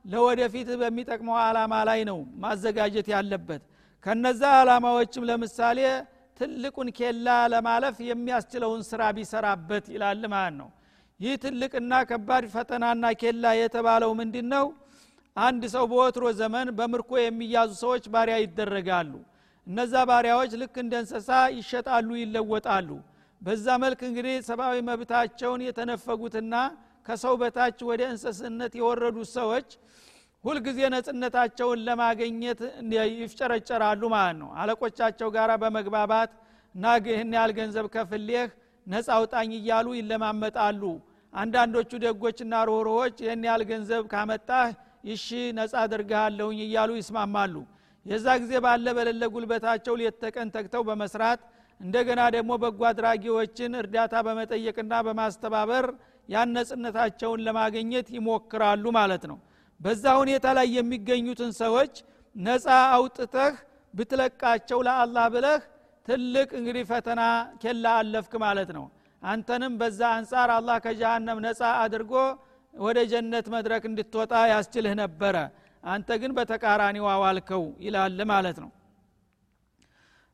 ለወደፊት 0.05 0.69
በሚጠቅመው 0.81 1.37
አላማ 1.45 1.73
ላይ 1.89 1.99
ነው 2.09 2.19
ማዘጋጀት 2.43 3.07
ያለበት። 3.13 3.61
ከነዛ 4.03 4.41
አላማዎችም 4.59 5.27
ለምሳሌ 5.29 5.79
ትልቁን 6.39 6.89
ኬላ 6.97 7.27
ለማለፍ 7.53 7.95
የሚያስችለውን 8.09 8.81
ስራ 8.89 9.01
ቢሰራበት 9.17 9.85
ይላል 9.95 10.21
ማለት 10.33 10.55
ነው። 10.59 10.69
ይህ 11.19 11.33
ትልቅና 11.43 11.93
ከባድ 12.09 12.43
ፈተናና 12.53 13.05
ኬላ 13.21 13.45
የተባለው 13.59 14.11
ምንድን 14.19 14.47
ነው 14.53 14.65
አንድ 15.35 15.63
ሰው 15.73 15.83
በወትሮ 15.91 16.25
ዘመን 16.39 16.67
በምርኮ 16.77 17.11
የሚያዙ 17.21 17.71
ሰዎች 17.83 18.05
ባሪያ 18.13 18.35
ይደረጋሉ 18.43 19.11
እነዛ 19.67 19.93
ባሪያዎች 20.09 20.51
ልክ 20.61 20.75
እንደ 20.83 20.93
እንስሳ 21.01 21.29
ይሸጣሉ 21.57 22.09
ይለወጣሉ። 22.21 22.89
በዛ 23.41 23.65
መልክ 23.83 23.99
እንግዲህ 24.07 24.35
ሰብአዊ 24.47 24.77
መብታቸውን 24.87 25.61
የተነፈጉትና 25.65 26.53
ከሰው 27.05 27.35
በታች 27.41 27.79
ወደ 27.89 28.01
እንስስነት 28.13 28.73
የወረዱት 28.79 29.29
ሰዎች 29.37 29.69
ሁልጊዜ 30.43 30.79
ነጽነታቸውን 30.93 31.79
ለማገኘት 31.87 32.59
ይፍጨረጨራሉ 33.15 34.01
ማለት 34.13 34.37
ነው። 34.41 34.49
አለቆቻቸው 34.59 35.29
ጋር 35.35 35.51
በመግባባት 35.63 36.31
እና 36.75 36.85
ይህን 37.07 37.31
ያህል 37.37 37.51
ገንዘብ 37.59 37.85
ከፍሌህ 37.95 38.49
ነፃ 38.87 39.07
አውጣኝ 39.17 39.51
እያሉ 39.59 39.87
ይለማመጣሉ። 39.99 40.81
አንዳንዶቹ 41.33 41.91
ደጎችና 42.03 42.53
ሮሮዎች 42.69 43.17
ይህን 43.25 43.43
ያህል 43.47 43.63
ገንዘብ 43.71 44.03
ካመጣህ 44.13 44.69
ይሺ 45.09 45.27
ነፃ 45.57 45.73
አድርግሃለሁኝ 45.83 46.59
እያሉ 46.67 46.89
ይስማማሉ 46.99 47.55
የዛ 48.09 48.27
ጊዜ 48.41 48.53
ባለ 48.65 48.87
በሌለ 48.97 49.23
ጉልበታቸው 49.33 49.93
ሌት 49.99 50.15
ተቀን 50.23 50.49
ተግተው 50.55 50.83
በመስራት 50.87 51.41
እንደገና 51.79 52.21
ደግሞ 52.35 52.51
በጎ 52.63 52.81
አድራጊዎችን 52.89 53.77
እርዳታ 53.81 54.13
በመጠየቅና 54.27 54.93
በማስተባበር 55.07 55.85
ያን 56.29 56.49
ነጽነታቸውን 56.55 57.43
ለማግኘት 57.47 58.07
ይሞክራሉ 58.15 58.85
ማለት 58.97 59.23
ነው። 59.31 59.37
በዛ 59.81 60.05
ሁኔታ 60.21 60.47
ላይ 60.57 60.67
የሚገኙትን 60.77 61.51
ሰዎች 61.61 61.93
ነፃ 62.35 62.65
አውጥተህ 62.95 63.53
ብትለቃቸው 63.93 64.79
ለአላህ 64.87 65.25
ብለህ 65.35 65.61
ትልቅ 66.07 66.49
እንግዲህ 66.59 66.83
ፈተና 66.91 67.21
ኬላ 67.63 67.85
አለፍክ 68.01 68.33
ማለት 68.45 68.69
ነው። 68.77 68.85
አንተንም 69.21 69.73
በዛ 69.79 70.01
አንጻር 70.17 70.49
አላህ 70.57 70.77
ከጀሃነም 70.85 71.39
ነፃ 71.45 71.61
አድርጎ 71.81 72.13
ወደ 72.73 72.99
ጀነት 73.11 73.47
መድረክ 73.55 73.83
እንድትወጣ 73.89 74.33
ያስችልህ 74.51 74.93
ነበረ 75.01 75.35
አንተ 75.83 76.09
ግን 76.21 76.31
በተቃራኒው 76.37 77.05
አዋልከው 77.13 77.63
ይላል 77.85 78.19
ማለት 78.31 78.57
ነው። 78.63 78.69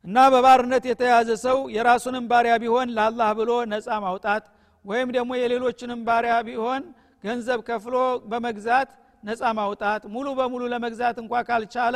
እና 0.06 0.18
በባርነት 0.34 0.84
የተያዘ 0.90 1.30
ሰው 1.46 1.58
የራሱንም 1.76 2.26
ባሪያ 2.32 2.56
ቢሆን 2.64 2.88
ለአላህ 2.98 3.30
ብሎ 3.40 3.52
ነፃ 3.72 3.88
ማውጣት 4.06 4.44
ወይም 4.86 5.10
ደግሞ 5.16 5.32
የሌሎችንም 5.40 6.02
ባሪያ 6.08 6.34
ቢሆን 6.48 6.82
ገንዘብ 7.24 7.60
ከፍሎ 7.70 7.96
በመግዛት 8.32 8.90
ነፃ 9.24 9.42
ማውጣት 9.60 10.02
ሙሉ 10.16 10.28
በሙሉ 10.40 10.64
ለመግዛት 10.74 11.18
እንኳ 11.24 11.34
ካልቻለ 11.48 11.96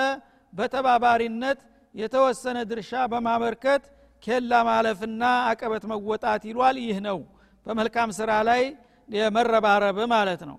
በተባባሪነት 0.53 1.59
የተወሰነ 1.95 2.57
ድርሻ 2.69 2.91
በማበርከት 3.11 3.83
ኬላ 4.23 4.53
ማለፍና 4.67 5.21
አቀበት 5.49 5.83
መወጣት 5.91 6.43
ይሏል። 6.49 6.77
ይህ 6.85 6.97
ነው 7.07 7.19
በመልካም 7.65 8.09
ስራ 8.17 8.31
ላይ 8.49 8.63
የመረባረብ 9.09 9.97
ማለት 10.13 10.41
ነው። 10.49 10.57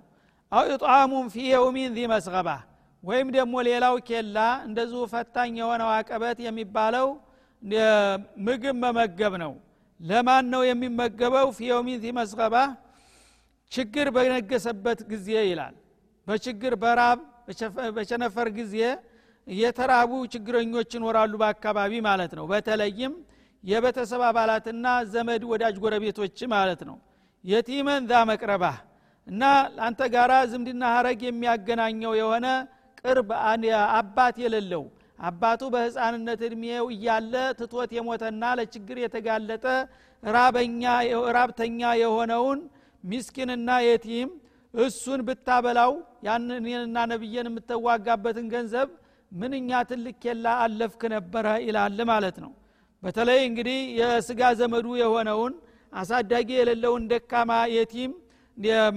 አው 0.53 0.65
ኢጣሙን 0.75 1.27
ፊ 1.33 1.45
የውሚን 1.51 1.91
ዚ 1.97 2.07
መስገባ 2.13 2.49
ወይም 3.03 3.29
ደግሞ 3.37 3.55
ሌላው 3.69 3.95
ኬላ 4.09 4.39
እንደዚሁ 4.67 5.03
ፈታኝ 5.13 5.53
የሆነው 5.61 5.91
አቀበት 5.97 6.39
የሚባለው 6.47 7.07
ምግብ 8.47 8.77
መመገብ 8.83 9.35
ነው። 9.43 9.53
ለማን 10.01 10.45
ነው 10.53 10.63
የሚመገበው? 10.67 11.47
ፊ 11.57 11.69
የውሚን 11.69 11.99
ዚ 12.03 12.13
መስገባ 12.19 12.55
ችግር 13.73 14.07
በነገሰበት 14.15 15.01
ጊዜ 15.11 15.29
ይላል። 15.49 15.75
በችግር 16.27 16.73
በራብ 16.83 17.19
በቸነፈር 17.97 18.49
ጊዜ 18.59 18.75
የተራቡ 19.47 20.11
ችግረኞች 20.33 20.91
ይኖራሉ 20.97 21.33
በአካባቢ 21.43 21.93
ማለት 22.07 22.33
ነው። 22.39 22.45
በተለይም 22.51 23.13
የቤተሰብ 23.65 24.23
አባላትና 24.29 24.87
ዘመድ 25.13 25.43
ወዳጅ 25.51 25.77
ጎረቤቶች 25.83 26.39
ማለት 26.53 26.81
ነው። 26.89 26.97
የቲመን 27.45 28.03
ዛ 28.11 28.23
መቅረባ 28.31 28.65
እና 29.27 29.43
አንተ 29.87 30.01
ጋራ 30.15 30.33
ዝምድና 30.53 30.83
ሀረግ 30.95 31.21
የሚያገናኘው 31.27 32.13
የሆነ 32.21 32.47
ቅርብ 33.05 33.31
አባት 33.97 34.37
የሌለው። 34.45 34.85
አባቱ 35.21 35.63
በህፃንነት 35.75 36.41
እድሜው 36.47 36.87
እያለ 36.95 37.35
ትቶት 37.59 37.91
የሞተና 37.97 38.45
ለችግር 38.59 38.99
የተጋለጠ 39.03 39.65
ራብተኛ 41.37 41.83
የሆነውን 42.01 42.61
ሚስኪንና 43.05 43.71
የቲም 43.87 44.31
እሱን 44.75 45.21
ብታበላው 45.29 45.93
ያንንና 46.27 46.97
ነብየን 47.13 47.49
የምትዋጋበትን 47.51 48.47
ገንዘብ 48.53 48.89
ምንኛ 49.33 49.81
ትልቅ 49.91 50.15
ኬላ 50.25 50.47
አለፍክ 50.65 51.03
ነበረ 51.15 51.47
ይላል 51.67 51.99
ማለት 52.11 52.37
ነው። 52.45 52.53
በተለይ 53.03 53.41
እንግዲህ 53.49 53.79
የስጋ 54.01 54.41
ዘመዱ 54.61 54.87
የሆነውን 55.03 55.53
አሳዳጊ 55.93 56.49
የሌለውን 56.59 57.05
ደካማ 57.13 57.53
የቲም 57.75 58.13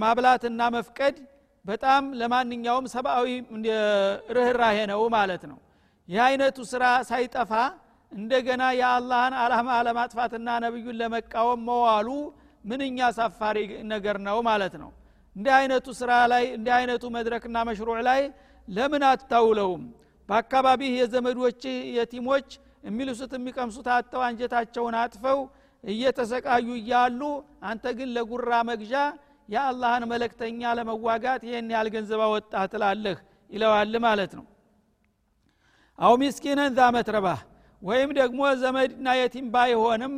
ማብላትና 0.02 0.62
መፍቀድ 0.74 1.16
በጣም 1.64 2.04
ለማንኛውም 2.20 2.86
ሰብአዊ 2.94 3.28
ርኅራሄ 4.36 4.78
ነው 4.90 5.02
ማለት 5.14 5.44
ነው። 5.50 5.58
ይህ 6.08 6.20
አይነቱ 6.26 6.58
ስራ 6.72 6.84
ሳይጠፋ 7.10 7.52
እንደገና 8.12 8.62
የአላህን 8.78 9.34
አላማ 9.42 9.68
ለማጥፋትና 9.86 10.48
ነቢዩን 10.64 10.98
ለመቃወም 11.00 11.62
መዋሉ 11.68 12.08
ምንኛ 12.64 12.98
ሳፋሪ 13.16 13.58
ነገር 13.92 14.16
ነው 14.26 14.38
ማለት 14.48 14.74
ነው። 14.82 14.90
እንዲህ 15.36 15.52
አይነቱ 15.58 15.86
ስራ 16.00 16.12
ላይ 16.32 16.44
እንዲህ 16.56 16.72
አይነቱ 16.76 17.04
መድረክና 17.16 17.56
መሽሩዕ 17.68 17.98
ላይ 18.08 18.20
ለምን 18.68 19.02
አታውለውም? 19.08 19.82
በአካባቢህ 20.28 20.92
የዘመዶች 20.98 21.62
የቲሞች 21.96 22.48
የሚልሱት 22.86 23.32
የሚቀምሱት 23.36 23.88
አጥተው 23.94 24.22
አንጀታቸውን 24.28 24.94
አጥፈው 25.02 25.38
እየተሰቃዩ 25.84 26.66
እያሉ 26.78 27.20
አንተ 27.68 27.84
ግን 27.98 28.08
ለጉራ 28.16 28.52
መግዣ 28.70 28.94
የአላህን 29.48 30.04
መለክተኛ 30.12 30.60
ለመዋጋት 30.78 31.42
ይህን 31.48 31.68
ያህል 31.74 31.88
ገንዘብ 31.94 32.20
አወጣ 32.26 32.52
ትላለህ 32.72 33.16
ይለዋል 33.50 33.94
ማለት 34.06 34.32
ነው። 34.38 34.44
አው 35.98 36.14
ሚስኪነን 36.22 36.72
ዛ 36.76 36.86
መትረባህ 36.96 37.40
ወይም 37.82 38.10
ደግሞ 38.18 38.40
ዘመድና 38.62 39.06
የቲም 39.18 39.46
ባይሆንም 39.54 40.14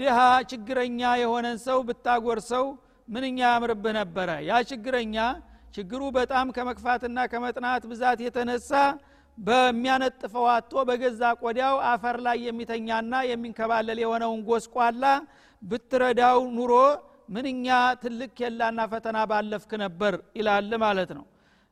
ድሃ 0.00 0.18
ችግረኛ 0.50 1.00
የሆነን 1.22 1.56
ሰው 1.66 1.78
ብታጎርሰው 1.88 2.66
ምንኛ 3.08 3.38
ያምርብህ 3.46 3.94
ነበረ። 3.98 4.28
ያ 4.48 4.60
ችግረኛ 4.70 5.16
ችግሩ 5.76 6.02
በጣም 6.16 6.46
ከመክፋትና 6.56 7.18
ከመጥናት 7.32 7.82
ብዛት 7.90 8.18
የተነሳ 8.24 8.70
በሚያነጥፈው 9.38 10.46
አቶ 10.54 10.72
በገዛ 10.88 11.22
ቆዳው 11.42 11.76
አፈር 11.90 12.16
ላይ 12.26 12.38
የሚተኛና 12.46 13.12
የሚንከባለል 13.30 13.98
የሆነውን 14.02 14.40
ጎስቋላ 14.48 15.04
ብትረዳው 15.62 16.38
ኑሮ 16.56 16.72
ምንኛ 17.28 17.66
ትልቅ 18.02 18.30
ኬላና 18.38 18.80
ፈተና 18.92 19.18
ባለፍክ 19.30 19.70
ነበር 19.82 20.14
ይላል 20.38 20.72
ማለት 20.84 21.10
ነው። 21.18 21.24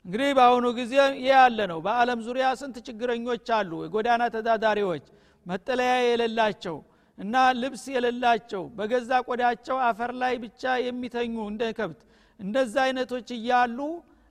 እንግዲህ 0.04 0.30
በአሁኑ 0.38 0.66
ጊዜ 0.78 0.92
ይህ 1.16 1.30
ያለ 1.32 1.58
ነው። 1.72 1.78
በአለም 1.86 2.20
ዙሪያ 2.26 2.46
ስንት 2.60 2.76
ችግረኞች 2.86 3.48
አሉ 3.58 3.72
የጎዳና 3.84 4.22
ተዳዳሪዎች 4.34 5.04
መጠለያ 5.46 5.92
የሌላቸው 6.04 6.76
እና 7.18 7.34
ልብስ 7.60 7.82
የሌላቸው 7.94 8.62
በገዛ 8.76 9.10
ቆዳቸው 9.26 9.76
አፈር 9.88 10.12
ላይ 10.22 10.34
ብቻ 10.44 10.72
የሚተኙ 10.84 11.34
እንደ 11.50 11.64
ከብት 11.78 12.00
እንደዛ 12.40 12.74
አይነቶች 12.86 13.28
እያሉ 13.36 13.78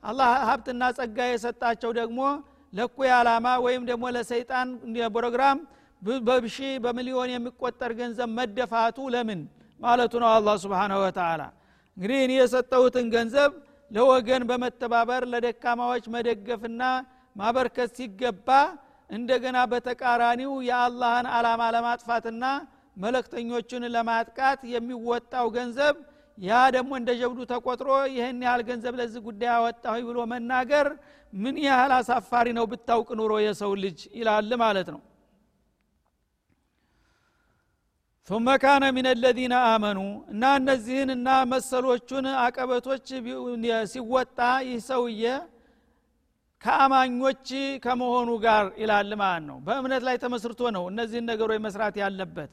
አላህ 0.03 0.29
ሀብትና 0.49 0.83
ጸጋ 0.97 1.19
የሰጣቸው 1.29 1.91
ደግሞ 1.99 2.19
ለኩይ 2.73 3.09
ዓላማ 3.17 3.47
ወይም 3.65 3.83
ደግሞ 3.89 4.05
ለሰይጣን 4.15 4.67
ፕሮግራም 5.15 5.59
በብሺ 6.27 6.57
በሚሊዮን 6.83 7.31
የሚቆጠር 7.33 7.91
ገንዘብ 7.99 8.29
መደፋቱ 8.37 8.97
ለምን 9.15 9.41
ማለቱ 9.79 10.13
ነው 10.23 10.29
አላ 10.33 10.49
ስብን 10.63 10.93
ወተላ 11.01 11.41
እንግዲህ 11.97 12.19
እኔ 12.25 12.33
የሰጠሁትን 12.39 13.07
ገንዘብ 13.15 13.51
ለወገን 13.91 14.43
በመተባበር 14.49 15.23
ለደካማዎች 15.31 16.05
መደገፍና 16.15 16.81
ማበርከት 17.35 17.89
ሲገባ 17.97 18.49
እንደገና 19.09 19.57
በተቃራኒው 19.71 20.51
የአላህን 20.67 21.27
አላማ 21.37 21.61
ለማጥፋትና 21.75 22.43
መለክተኞችን 22.97 23.83
ለማጥቃት 23.95 24.61
የሚወጣው 24.73 25.47
ገንዘብ 25.57 25.95
ያ 26.37 26.57
ደግሞ 26.75 26.91
እንደ 26.99 27.11
ጀብዱ 27.21 27.39
ተቆጥሮ 27.51 27.89
ይህን 28.15 28.37
ያህል 28.45 28.61
ገንዘብ 28.69 28.93
ለዚህ 28.99 29.21
ጉዳይ 29.27 29.51
አወጣሁ 29.55 29.95
ብሎ 30.09 30.19
መናገር 30.33 30.87
ምን 31.33 31.55
ያህል 31.65 31.91
አሳፋሪ 31.97 32.47
ነው 32.57 32.65
ብታውቅ 32.71 33.09
ኑሮ 33.19 33.33
የሰው 33.45 33.71
ልጅ 33.83 33.99
ይላል 34.19 34.51
ማለት 34.63 34.89
ነው 34.95 35.01
ثመ 38.27 38.47
ካነ 38.61 38.83
ምን 38.95 39.07
ለዚነ 39.21 39.53
አመኑ 39.69 39.99
እና 40.31 40.43
እነዚህን 40.59 41.09
እና 41.13 41.29
መሰሎቹን 41.51 42.25
አቀበቶች 42.41 43.07
ሲወጣ 43.91 44.37
ይህ 44.67 44.79
ሰውዬ 44.89 45.23
ከአማኞች 46.63 47.47
ከመሆኑ 47.83 48.29
ጋር 48.45 48.65
ይላል 48.81 49.11
ማለት 49.21 49.43
ነው። 49.49 49.57
በእምነት 49.65 50.03
ላይ 50.07 50.15
ተመስርቶ 50.23 50.61
ነው 50.77 50.83
እነዚህን 50.91 51.25
ነገሮች 51.31 51.59
መስራት 51.65 51.97
ያለበት። 52.03 52.51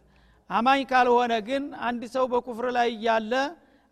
አማኝ 0.50 0.82
ካልሆነ 0.90 1.32
ግን 1.48 1.64
አንድ 1.86 2.02
ሰው 2.14 2.24
በኩፍር 2.32 2.66
ላይ 2.76 2.88
እያለ 2.94 3.32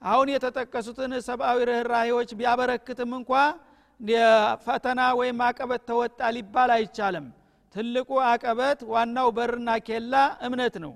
አሁን 0.03 0.29
የተጠቀሱትን 0.33 1.13
ሰብአዊ 1.27 1.59
ርኅራሄዎች 1.71 2.31
ቢያበረክትም 2.39 3.13
እንኳ 3.19 3.33
የፈተና 4.01 5.01
ወይም 5.21 5.39
አቀበት 5.47 5.83
ተወጣ 5.91 6.21
ሊባል 6.37 6.71
አይቻልም። 6.77 7.27
ትልቁ 7.75 8.11
አቀበት 8.31 8.81
ዋናው 8.93 9.29
በርና 9.37 9.71
ኬላ 9.87 10.15
እምነት 10.47 10.77
ነው። 10.85 10.93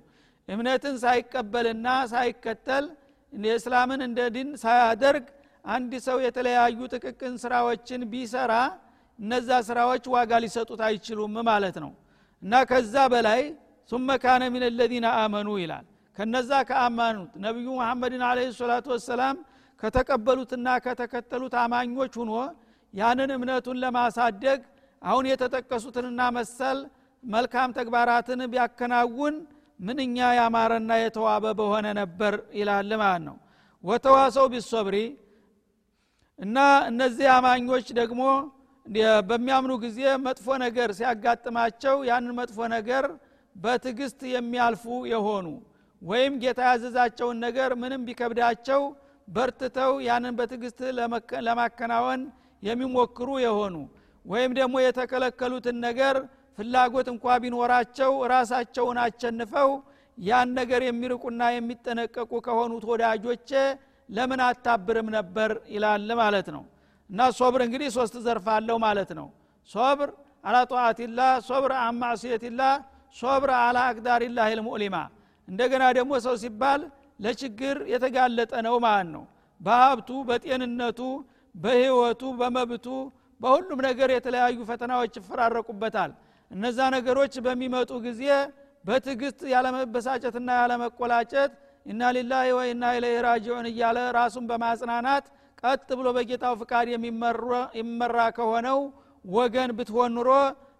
እምነትን 0.48 0.94
ሳይቀበልና 1.02 1.86
ሳይከተል 2.12 2.84
የእስላምን 3.32 4.00
እንደ 4.06 4.20
ዲን 4.34 4.50
ሳያደርግ 4.62 5.26
አንድ 5.64 5.92
ሰው 6.06 6.18
የተለያዩ 6.24 6.78
ጥቅቅን 6.94 7.34
ስራዎችን 7.42 8.02
ቢሰራ 8.12 8.52
እነዛ 9.18 9.50
ስራዎች 9.68 10.04
ዋጋ 10.14 10.32
ሊሰጡት 10.44 10.80
አይችሉም 10.88 11.34
ማለት 11.48 11.76
ነው። 11.84 11.90
እና 12.42 12.54
ከዛ 12.70 12.94
በላይ 13.12 13.40
ሱመ 13.90 14.08
ካነ 14.22 14.42
ሚን 14.54 14.64
ለዚነ 14.78 15.06
አመኑ 15.20 15.48
ይላል። 15.62 15.84
ከነዛ 16.16 16.50
ከአማኑት 16.68 17.32
ነቢዩ 17.44 17.68
መሐመድን 17.80 18.22
አለ 18.28 18.38
ሰላቱ 18.56 18.86
ወሰላም 18.94 19.36
ከተቀበሉትና 19.82 20.68
ከተከተሉት 20.84 21.54
አማኞች 21.62 22.14
ሁኖ 22.20 22.32
ያንን 22.94 23.30
እምነቱን 23.36 23.76
ለማሳደግ 23.82 24.60
አሁን 25.02 25.24
የተጠቀሱትንና 25.30 26.20
መሰል 26.36 26.78
መልካም 27.24 27.70
ተግባራትን 27.78 28.40
ቢያከናውን 28.52 29.34
ምንኛ 29.80 30.16
ያማረና 30.38 30.92
የተዋበ 31.00 31.46
በሆነ 31.58 31.86
ነበር 32.00 32.34
ይላል 32.58 32.90
ማለት 33.02 33.22
ነው። 33.28 33.36
ወተዋሰው 33.84 34.46
ቢሶብሪ 34.52 34.96
እና 36.38 36.56
እነዚህ 36.90 37.28
አማኞች 37.36 37.86
ደግሞ 38.00 38.22
በሚያምኑ 39.26 39.72
ጊዜ 39.84 40.00
መጥፎ 40.24 40.46
ነገር 40.64 40.88
ሲያጋጥማቸው 40.98 41.96
ያንን 42.08 42.32
መጥፎ 42.38 42.58
ነገር 42.74 43.04
በትዕግስት 43.56 44.20
የሚያልፉ 44.32 44.84
የሆኑ 45.12 45.46
ወይም 46.02 46.34
ጌታ 46.42 46.60
ያዘዛቸውን 46.68 47.38
ነገር 47.46 47.70
ምንም 47.82 48.02
ቢከብዳቸው 48.08 48.82
በርትተው 49.28 49.92
ያንን 50.06 50.34
በትዕግስት 50.38 50.78
ለማከናወን 51.46 52.20
የሚሞክሩ 52.62 53.28
የሆኑ 53.46 53.74
ወይም 54.24 54.52
ደግሞ 54.58 54.76
የተከለከሉትን 54.84 55.76
ነገር 55.86 56.16
ፍላጎት 56.58 57.08
እንኳ 57.12 57.24
ቢኖራቸው 57.42 58.12
ራሳቸውን 58.32 58.98
አቸንፈው 59.02 59.70
ያን 60.18 60.48
ነገር 60.58 60.80
የሚርቁና 60.86 61.42
የሚጠነቀቁ 61.54 62.32
ከሆኑት 62.46 62.84
ወዳጆቼ 62.90 63.50
ለምን 64.08 64.40
አታብርም 64.46 65.08
ነበር 65.16 65.50
ይላል 65.74 66.08
ማለት 66.20 66.48
ነው። 66.54 66.62
እና 67.10 67.20
ሶብር 67.38 67.60
እንግዲህ 67.66 67.88
ሶስት 67.96 68.14
ዘርፍ 68.24 68.46
አለው 68.54 68.78
ማለት 68.86 69.10
ነው። 69.18 69.28
ሶብር 69.70 70.10
አላ 70.44 70.56
ጠዋትላ 70.70 71.20
ሶብር 71.48 71.72
አን 71.78 71.96
ማዕስየትላ 72.02 72.62
ሶብር 73.16 73.50
አላ 73.58 73.78
አቅዳሪላህ 73.90 74.48
ልሙዕሊማ። 74.58 74.96
እንደገና 75.48 75.84
ደግሞ 75.98 76.12
ሰው 76.26 76.34
ሲባል 76.42 76.80
ለችግር 77.20 77.76
የተጋለጠ 77.92 78.52
ነው 78.66 78.74
ማለት 78.86 79.08
ነው። 79.14 79.24
በሀብቱ 79.60 80.10
በጤንነቱ 80.28 81.00
በህይወቱ 81.54 82.22
በመብቱ 82.40 82.86
በሁሉም 83.40 83.80
ነገር 83.88 84.08
የተለያዩ 84.12 84.58
ፈተናዎች 84.68 85.14
ይፈራረቁበታል 85.20 86.10
እነዛ 86.50 86.78
ነገሮች 86.94 87.34
በሚመጡ 87.46 87.90
ጊዜ 88.06 88.22
በትዕግስት 88.84 89.40
ያለመበሳጨትና 89.52 90.48
ያለመቆላጨት 90.60 91.52
ኢና 91.86 92.02
ሊላህ 92.16 92.46
ወኢና 92.58 92.84
ኢለይህ 92.96 93.18
ራጂዑን 93.26 93.66
እያለ 93.70 93.98
ራሱን 94.16 94.44
በማጽናናት 94.50 95.26
ቀጥ 95.62 95.88
ብሎ 95.98 96.08
በጌታው 96.16 96.54
ፍቃድ 96.60 96.86
የሚመራ 97.74 98.18
ከሆነው 98.36 98.80
ወገን 99.24 99.70
ብትሆን 99.78 100.12
ኑሮ 100.16 100.30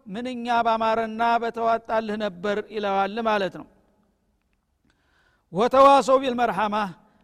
ምንኛ 0.06 0.46
ባማረና 0.66 1.22
በተዋጣልህ 1.42 2.16
ነበር 2.24 2.58
ይለዋል 2.74 3.16
ማለት 3.28 3.54
ነው። 3.60 3.66
ወተዋሰው 5.52 6.16
ቢልመርሐማ 6.22 6.76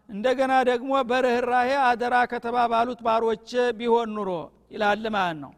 እንደገና 0.09 0.53
ደግሞ 0.69 0.91
በርኅራሄ 1.09 1.69
አደራ 1.87 2.15
ከተባባሉት 2.31 2.99
ባሮች 3.05 3.49
ቢሆን 3.79 4.09
ኑሮ 4.17 4.31
ይላል 4.73 5.05
ማለት 5.15 5.37
ነው 5.43 5.51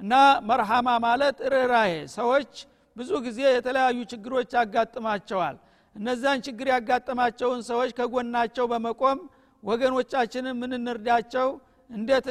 እና 0.00 0.14
መርሐማ 0.48 0.88
ማለት 1.04 1.38
ርኅራሄ 1.52 1.92
ሰዎች 2.16 2.50
ብዙ 2.96 3.10
ጊዜ 3.26 3.40
የተለያዩ 3.50 3.98
ችግሮች 4.12 4.50
ያጋጥማቸዋል። 4.58 5.56
እነዛን 5.96 6.38
ችግር 6.46 6.66
ያጋጠማቸውን 6.72 7.60
ሰዎች 7.68 7.90
ከጎናቸው 7.98 8.66
በመቆም 8.72 9.18
ወገኖቻችንን 9.62 10.56
ምን 10.60 10.72
እንርዳቸው 10.78 11.48
እንዴት 11.90 12.26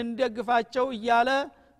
እንደግፋቸው 0.00 0.86
እያለ 0.96 1.30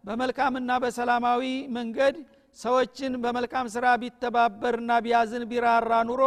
በመልካምና 0.04 0.70
በሰላማዊ 0.82 1.42
መንገድ 1.76 2.16
ሰዎችን 2.58 3.12
በመልካም 3.24 3.66
ስራ 3.74 3.86
ቢተባበርና 4.02 4.92
ቢያዝን 5.04 5.44
ቢራራ 5.50 5.92
ኑሮ 6.08 6.22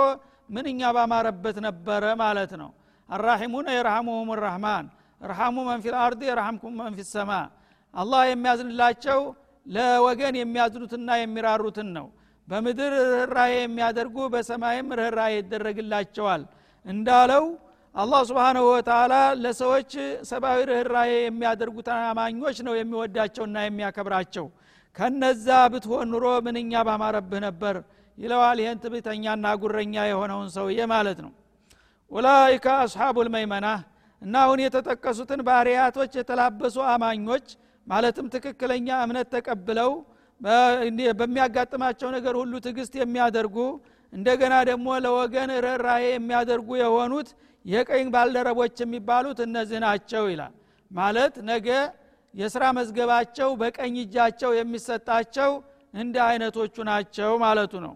ምንኛ 0.50 0.82
ባማረበት 0.96 1.58
ነበረ 1.68 2.04
ማለት 2.22 2.52
ነው። 2.62 2.70
አራሒሙነ 3.10 3.68
የርሐሙሁም 3.76 4.30
ራህማን 4.44 4.86
እርሐሙ 5.22 5.56
መን 5.68 5.82
ፊል 5.86 5.96
አርድ 6.04 6.22
የርሐምኩም 6.28 6.76
መን 6.80 6.94
ፊ 6.98 7.04
ሰማ 7.12 7.32
አላህ 7.94 8.22
የሚያዝንላቸው 8.28 9.20
ለወገን 9.66 10.36
የሚያዝኑትና 10.40 11.10
የሚራሩትን 11.20 11.90
ነው። 11.98 12.08
በምድር 12.48 12.94
ርኅራሄ 13.14 13.52
የሚያደርጉ 13.60 14.18
በሰማይም 14.34 14.88
ርኅራሄ 15.00 15.34
ይደረግላቸዋል። 15.38 16.42
እንዳለው 16.86 17.44
አላህ 17.96 18.22
ስብሓንሁ 18.30 18.64
ወተላ 18.72 19.14
ለሰዎች 19.44 19.92
ሰብአዊ 20.30 20.60
ርኅራሄ 20.70 21.10
የሚያደርጉት 21.20 21.88
አማኞች 21.96 22.58
ነው 22.68 22.74
የሚወዳቸውና 22.78 23.58
የሚያከብራቸው። 23.66 24.46
ከነዛ 24.98 25.48
ብትሆን 25.74 26.08
ኑሮ 26.14 26.26
ምንኛ 26.46 26.74
ባማረብህ 26.88 27.42
ነበር 27.48 27.76
ይለዋል 28.18 28.58
ይህን 28.62 28.80
ትዕቢተኛና 28.84 29.46
ጉረኛ 29.62 29.96
የሆነውን 30.10 30.50
ሰውዬ 30.56 30.80
ማለት 30.94 31.20
ነው። 31.26 31.32
ኡላይከ 32.12 32.66
አስሓቡ 32.82 33.18
ልመይመና 33.28 33.68
እና 34.22 34.34
አሁን 34.46 34.60
የተጠቀሱትን 34.64 35.42
ባህርያቶች 35.48 36.12
የተላበሱ 36.20 36.78
አማኞች 36.94 37.46
ማለትም 37.88 38.26
ትክክለኛ 38.34 38.88
እምነት 39.06 39.28
ተቀብለው 39.36 39.92
በሚያጋጥማቸው 41.20 42.10
ነገር 42.16 42.36
ሁሉ 42.42 42.54
ትዕግስት 42.66 42.94
የሚያደርጉ 43.00 43.58
እንደገና 44.14 44.54
ደግሞ 44.70 44.88
ለወገን 45.04 45.52
ርኅራሄ 45.66 46.04
የሚያደርጉ 46.10 46.70
የሆኑት 46.82 47.30
የቀኝ 47.66 48.06
ባልደረቦች 48.14 48.78
የሚባሉት 48.84 49.40
እነዚህ 49.46 49.80
ናቸው 49.86 50.24
ይላል። 50.32 50.54
ማለት 50.92 51.36
ነገ 51.50 51.68
የስራ 52.34 52.64
መዝገባቸው 52.78 53.50
በቀኝ 53.62 53.96
እጃቸው 54.04 54.52
የሚሰጣቸው 54.58 55.52
እንደ 55.94 56.16
አይነቶቹ 56.28 56.76
ናቸው 56.90 57.32
ማለቱ 57.44 57.74
ነው። 57.86 57.94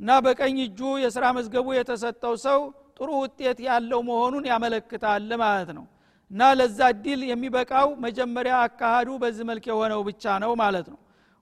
እና 0.00 0.10
በቀኝ 0.26 0.56
እጁ 0.66 0.80
የስራ 1.04 1.24
መዝገቡ 1.38 1.68
የተሰጠው 1.76 2.34
ሰው 2.44 2.60
ጥሩ 2.98 3.10
ውጤት 3.22 3.58
ያለው 3.66 4.00
መሆኑን 4.08 4.44
ያመለክታል 4.50 5.28
ማለት 5.42 5.70
ነው 5.78 5.84
እና 6.30 6.48
ለዛ 6.58 6.80
ዲል 7.04 7.20
የሚበቃው 7.28 7.88
መጀመሪያ 8.04 8.54
አካሃዱ 8.66 9.08
በዚህ 9.22 9.44
መልክ 9.50 9.64
የሆነው 9.70 10.00
ብቻ 10.08 10.24
ነው 10.42 10.52
ማለት 10.60 10.86
ነው። 10.92 10.98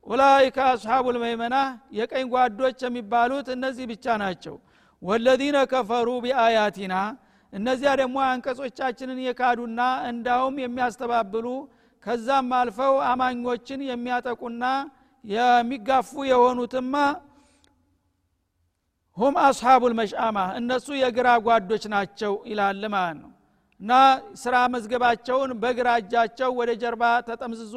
ኡላይከ 0.07 0.59
አስሓቡ 0.73 1.07
ልመይመና 1.17 1.57
የቀኝ 1.99 2.27
ጓዶች 2.35 2.79
የሚባሉት 2.87 3.49
እነዚህ 3.57 3.87
ብቻ 3.93 4.07
ናቸው። 4.23 4.55
ወለዚነ 5.03 5.57
ከፈሩ 5.73 6.09
ቢአያቲና 6.25 6.95
እነዚያ 7.53 7.91
ደግሞ 8.01 8.17
አንቀጾቻችንን 8.31 9.19
የካዱና 9.27 9.81
እንዳውም 10.11 10.57
የሚያስተባብሉ 10.63 11.47
ከዛም 12.05 12.51
አልፈው 12.59 12.95
አማኞችን 13.11 13.81
የሚያጠቁና 13.89 14.65
የሚጋፉ 15.25 16.11
የሆኑትማ 16.31 16.95
ሁም 19.17 19.35
አስሓቡ 19.45 19.83
ልመሽአማ 19.93 20.39
እነሱ 20.59 20.87
የግራ 20.99 21.29
ጓዶች 21.47 21.85
ናቸው 21.95 22.33
ይላል 22.51 22.83
ማለት 22.93 23.17
ነው 23.23 23.31
እና 23.81 23.93
ስራ 24.43 24.55
መዝገባቸውን 24.73 25.51
በግራ 25.63 25.89
እጃቸው 26.01 26.51
ወደ 26.59 26.71
ጀርባ 26.83 27.03
ተጠምዝዞ 27.29 27.75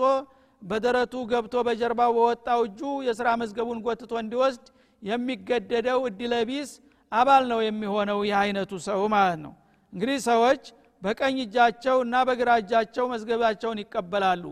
በደረቱ 0.62 1.14
ገብቶ 1.30 1.56
በጀርባው 1.68 2.12
በወጣው 2.18 2.60
እጁ 2.68 2.80
የስራ 3.08 3.28
መዝገቡን 3.42 3.80
ጎትቶ 3.86 4.14
እንዲወስድ 4.22 4.66
የሚገደደው 5.04 6.00
እድለቢስ 6.10 6.72
አባል 7.12 7.44
ነው 7.52 7.60
የሚሆነው 7.66 8.20
ይህ 8.28 8.36
አይነቱ 8.42 8.74
ሰው 8.88 9.02
ማለት 9.16 9.40
ነው። 9.46 9.54
እንግዲህ 9.94 10.18
ሰዎች 10.28 10.64
በቀኝ 11.02 11.38
እጃቸው 11.46 11.98
እና 12.06 12.16
በግራ 12.28 12.50
እጃቸው 12.62 13.06
መዝገባቸውን 13.14 13.80
ይቀበላሉ። 13.84 14.44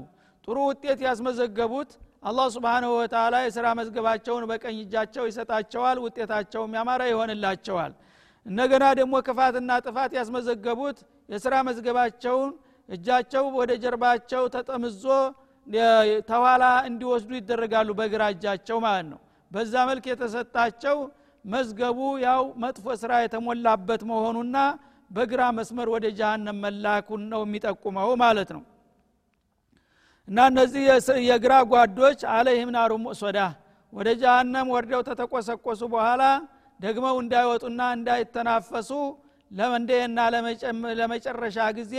ጥሩ 0.47 0.57
ውጤት 0.69 0.99
ያስመዘገቡት 1.07 1.91
አላህ 2.23 2.47
ስብንሁ 2.53 2.89
ወተላ 2.99 3.35
የስራ 3.43 3.67
መዝገባቸውን 3.79 4.45
በቀኝ 4.49 4.77
እጃቸው 4.85 5.25
ይሰጣቸዋል 5.29 5.97
ውጤታቸውም 6.05 6.73
ያማረ 6.77 7.01
ይሆንላቸዋል 7.11 7.91
እንደገና 8.49 8.85
ደግሞ 8.99 9.15
ክፋትና 9.27 9.71
ጥፋት 9.85 10.11
ያስመዘገቡት 10.17 10.97
የስራ 11.29 11.55
መዝገባቸውን 11.67 12.51
እጃቸው 12.89 13.45
ወደ 13.59 13.71
ጀርባቸው 13.83 14.43
ተጠምዞ 14.55 15.03
ተኋላ 16.29 16.63
እንዲወስዱ 16.87 17.31
ይደረጋሉ 17.39 17.89
በግራ 17.99 18.23
እጃቸው 18.33 18.77
ማለት 18.85 19.07
ነው። 19.11 19.19
በዛ 19.51 19.73
መልክ 19.89 20.05
የተሰጣቸው 20.11 20.97
መዝገቡ 21.45 21.99
ያው 22.25 22.41
መጥፎ 22.63 22.85
ስራ 23.01 23.11
የተሞላበት 23.23 24.01
መሆኑና 24.09 24.57
በግራ 25.11 25.41
መስመር 25.57 25.87
ወደ 25.93 26.05
ጃሃንም 26.17 26.57
መላኩን 26.65 27.21
ነው 27.31 27.41
የሚጠቁመው 27.45 28.09
ማለት 28.23 28.49
ነው። 28.55 28.63
እና 30.27 30.39
እነዚህ 30.51 30.83
የግራ 31.29 31.53
ጓዶች 31.71 32.19
አለይህም 32.33 32.71
ናሩ 32.75 32.91
ሙእሶዳ 33.05 33.39
ወደ 33.93 34.09
ጃሃንም 34.21 34.67
ወርደው 34.73 35.01
ተተቆሰቆሱ 35.07 35.81
በኋላ 35.93 36.23
ደግመው 36.79 37.15
እንዳይወጡና 37.23 37.81
እንዳይተናፈሱ 37.97 38.89
ለመንዴና 39.51 40.17
ለመጨረሻ 40.99 41.57
ጊዜ 41.79 41.95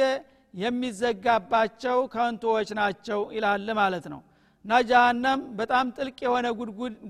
የሚዘጋባቸው 0.54 1.98
ከንቶዎች 2.12 2.68
ናቸው 2.78 3.20
ይላል 3.36 3.68
ማለት 3.80 4.06
ነው። 4.12 4.20
እና 4.64 4.80
ጃሃንም 4.88 5.40
በጣም 5.58 5.86
ጥልቅ 5.96 6.18
የሆነ 6.26 6.46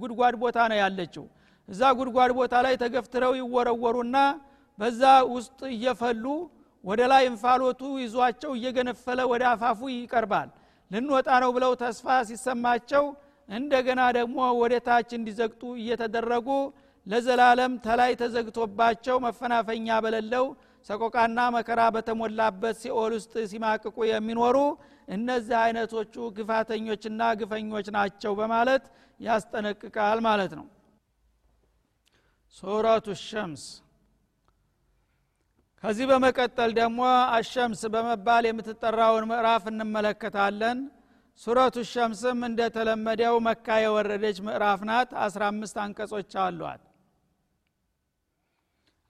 ጉድጓድ 0.03 0.35
ቦታ 0.43 0.59
ነው 0.73 0.79
ያለችው። 0.83 1.25
እዛ 1.69 1.83
ጉድጓድ 1.99 2.31
ቦታ 2.39 2.55
ላይ 2.67 2.75
ተገፍትረው 2.83 3.33
ይወረወሩና 3.41 4.17
በዛ 4.79 5.03
ውስጥ 5.35 5.61
እየፈሉ 5.75 6.25
ወደ 6.85 7.01
ላይ 7.13 7.23
እንፋሎቱ 7.31 7.83
ይዟቸው 8.03 8.53
እየገነፈለ 8.59 9.21
ወደ 9.33 9.43
አፋፉ 9.53 9.81
ይቀርባል። 9.95 10.49
ልንወጣ 10.91 11.29
ነው 11.43 11.51
ብለው 11.57 11.73
ተስፋ 11.83 12.07
ሲሰማቸው 12.29 13.05
እንደገና 13.49 14.01
ደግሞ 14.19 14.39
ወደ 14.61 14.75
ታች 14.87 15.11
እንዲዘግጡ 15.19 15.63
እየተደረጉ 15.81 16.49
ለዘላለም 17.11 17.73
ተላይ 17.85 18.13
ተዘግቶባቸው 18.21 19.17
መፈናፈኛ 19.25 19.89
በሌለው 20.05 20.45
ሰቆቃና 20.87 21.39
መከራ 21.55 21.81
በተሞላበት 21.95 22.77
ሲኦል 22.83 23.13
ውስጥ 23.17 23.35
ሲማቅቁ 23.51 23.97
የሚኖሩ 24.11 24.57
እነዚህ 25.09 25.57
አይነቶቹ 25.63 26.15
ግፋተኞችና 26.37 27.23
ግፈኞች 27.41 27.87
ናቸው 27.97 28.33
በማለት 28.41 28.85
ያስጠነቅቃል 29.21 30.19
ማለት 30.27 30.53
ነው። 30.59 30.67
ሱረቱ 32.57 33.07
ሸምስ። 33.23 33.65
ከዚህ 35.85 36.07
በመቀጠል 36.11 36.71
ደግሞ 36.79 37.01
አሸምስ 37.37 37.83
በመባል 37.93 38.45
የምትጠራውን 38.49 39.27
ምዕራፍ 39.31 39.65
እንመለከታለን። 39.71 40.79
ሱረቱ 41.41 41.77
ሸምስም 41.93 42.39
እንደተለመደው 42.49 43.37
መካ 43.47 43.79
የወረደች 43.85 44.39
ምዕራፍ 44.49 44.81
ናት። 44.91 45.11
15 45.23 45.83
አንቀጾች 45.85 46.33
አሏት 46.43 46.83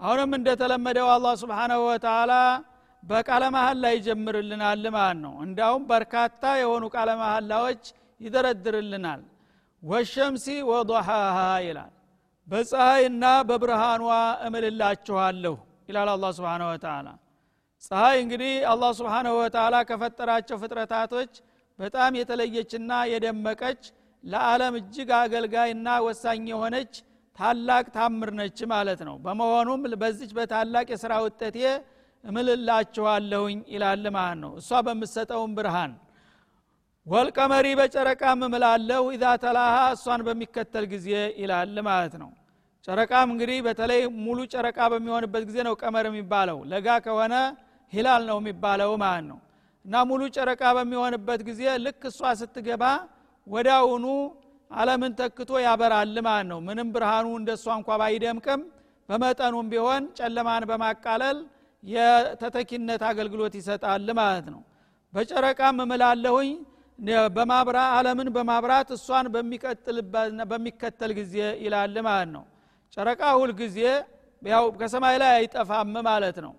አሁንም 0.00 0.30
እንደተለመደው 0.38 1.08
አላህ 1.14 1.32
ስብሓናሁ 1.40 1.80
ወተላ 1.88 2.32
በቃለ 3.02 3.42
መሀላ 3.54 3.84
ይጀምርልናል 3.94 4.84
ማለት 4.94 5.18
ነው። 5.24 5.34
እንዳውም 5.46 5.82
በርካታ 5.90 6.42
የሆኑ 6.60 6.84
ቃለ 6.94 7.10
መሀላዎች 7.20 7.82
ይደረድርልናል። 8.20 9.20
ወሸምሲ 9.82 10.46
ወضሓሃ 10.70 11.36
ይላል። 11.66 11.92
በፀሐይና 12.48 13.24
በብርሃኗ 13.48 14.04
እምልላችኋለሁ 14.46 15.54
ይላል 15.88 16.08
አላ 16.14 16.26
ስብን 16.38 16.62
ወተላ 16.70 17.06
ፀሐይ 17.82 18.16
እንግዲህ 18.24 18.54
አላህ 18.72 18.90
ስብሓንሁ 18.98 19.32
ወተላ 19.40 19.76
ከፈጠራቸው 19.88 20.56
ፍጥረታቶች 20.62 21.32
በጣም 21.78 22.12
የተለየችና 22.20 22.90
የደመቀች 23.12 23.82
ለዓለም 24.24 24.74
እጅግ 24.80 25.10
አገልጋይና 25.20 25.88
ወሳኝ 26.06 26.42
የሆነች 26.52 26.92
ታላቅ 27.38 27.84
ታምር 27.94 28.30
ነች 28.38 28.58
ማለት 28.72 29.00
ነው። 29.08 29.16
በመሆኑም 29.24 29.82
በዚች 30.02 30.32
በታላቅ 30.38 30.86
የሥራ 30.92 31.12
ውጠቴ 31.24 31.58
እምልላችኋለሁኝ 32.24 33.58
ይላል 33.74 34.04
ማለት 34.10 34.38
ነው። 34.42 34.52
እሷ 34.60 34.80
በምሰጠውን 34.86 35.52
ብርሃን 35.58 35.92
ወልቀመሪ 37.06 37.66
በጨረቃም 37.78 38.40
እምላለሁ 38.46 39.04
ኢዛ 39.14 39.24
ተላሃ 39.44 39.76
እሷን 39.94 40.20
በሚከተል 40.26 40.84
ጊዜ 40.92 41.08
ይላል 41.40 41.76
ማለት 41.88 42.14
ነው። 42.22 42.30
ጨረቃም 42.88 43.28
እንግዲህ 43.32 43.58
በተለይ 43.66 44.02
ሙሉ 44.24 44.38
ጨረቃ 44.52 44.78
በሚሆንበት 44.92 45.42
ጊዜ 45.48 45.58
ነው 45.66 45.74
ቀመር 45.80 46.04
የሚባለው። 46.10 46.58
ለጋ 46.70 46.88
ከሆነ 47.06 47.34
ሂላል 47.92 48.22
ነው 48.30 48.38
የሚባለው 48.40 48.92
ማለት 49.02 49.26
ነው። 49.30 49.38
እና 49.84 49.96
ሙሉ 50.08 50.22
ጨረቃ 50.36 50.62
በሚሆንበት 50.76 51.40
ጊዜ 51.48 51.62
ልክ 51.84 52.02
እሷ 52.10 52.20
ስትገባ 52.40 52.84
ወዳውኑ 53.46 54.06
አለምን 54.70 55.12
ተክቶ 55.18 55.50
ያበራል 55.64 56.16
ማለት 56.26 56.46
ነው። 56.50 56.58
ምንም 56.66 56.88
ብርሃኑ 56.94 57.26
እንደ 57.38 57.50
እሷ 57.58 57.66
እንኳ 57.78 57.88
ባይደምቅም 58.00 58.60
በመጠኑም 59.08 59.68
ቢሆን 59.72 60.02
ጨለማን 60.18 60.64
በማቃለል 60.70 61.38
የተተኪነት 61.84 63.02
አገልግሎት 63.10 63.54
ይሰጣል 63.60 64.08
ማለት 64.20 64.46
ነው። 64.54 64.60
በጨረቃም 65.12 65.78
እምላለሁኝ 65.84 66.50
በማብራ 67.36 67.78
አለምን 67.96 68.28
በማብራት 68.34 68.88
እሷን 68.96 69.26
በሚከተል 70.50 71.12
ጊዜ 71.18 71.34
ይላል 71.64 71.94
ማለት 72.08 72.30
ነው። 72.36 72.44
ጨረቃ 72.96 73.22
ሁል 73.38 73.52
ጊዜ 73.60 73.78
ያው 74.42 74.64
ከሰማይ 74.80 75.16
ላይ 75.22 75.32
አይጠፋም 75.38 75.94
ማለት 76.06 76.36
ነው 76.44 76.52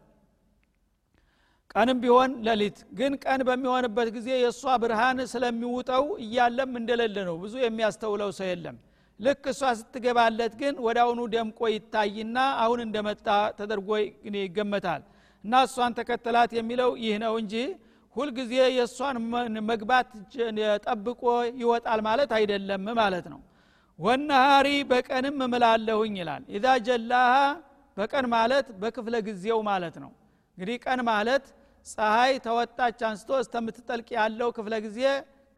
ቀንም 1.75 1.97
ቢሆን 2.03 2.31
ሌሊት 2.45 2.77
ግን 2.97 3.13
ቀን 3.23 3.41
በሚሆንበት 3.47 4.07
ጊዜ 4.15 4.29
የእሷ 4.35 4.73
ብርሃን 4.81 5.19
ስለሚውጠው 5.33 6.05
እያለም 6.23 6.71
እንደሌለ 6.79 7.17
ነው። 7.29 7.35
ብዙ 7.43 7.53
የሚያስተውለው 7.61 8.31
ሰው 8.39 8.47
የለም። 8.49 8.77
ልክ 9.19 9.43
እሷ 9.51 9.61
ስትገባለት 9.79 10.53
ግን 10.61 10.75
ወደ 10.85 10.97
አሁኑ 11.03 11.19
ደምቆ 11.33 11.59
ይታይና 11.73 12.37
አሁን 12.63 12.79
እንደመጣ 12.85 13.27
ተደርጎ 13.59 13.89
ይገመታል። 14.37 15.01
እና 15.43 15.61
እሷን 15.67 15.95
ተከተላት 15.99 16.51
የሚለው 16.57 16.91
ይህ 17.03 17.15
ነው 17.23 17.33
እንጂ 17.41 17.53
ሁልጊዜ 18.15 18.53
የእሷን 18.77 19.17
መግባት 19.69 20.09
ጠብቆ 20.85 21.21
ይወጣል 21.61 21.99
ማለት 22.07 22.31
አይደለም 22.37 22.85
ማለት 22.99 23.25
ነው። 23.33 23.39
ወነሃሪ 23.99 24.67
በቀንም 24.91 25.37
እምላለሁኝ 25.45 26.13
ይላል። 26.21 26.43
ኢዛ 26.55 26.67
ጀላሃ 26.87 27.33
በቀን 27.97 28.25
ማለት 28.35 28.67
በክፍለ 28.81 29.15
ጊዜው 29.27 29.59
ማለት 29.69 29.95
ነው። 30.03 30.11
እንግዲህ 30.57 30.77
ቀን 30.85 30.99
ማለት 31.09 31.45
ፀሐይ 31.85 32.33
ተወጣች 32.45 32.99
አንስቶ 33.07 33.29
እስተምትጠልቅ 33.41 34.07
ያለው 34.17 34.49
ክፍለ 34.57 34.73
ጊዜ 34.85 34.99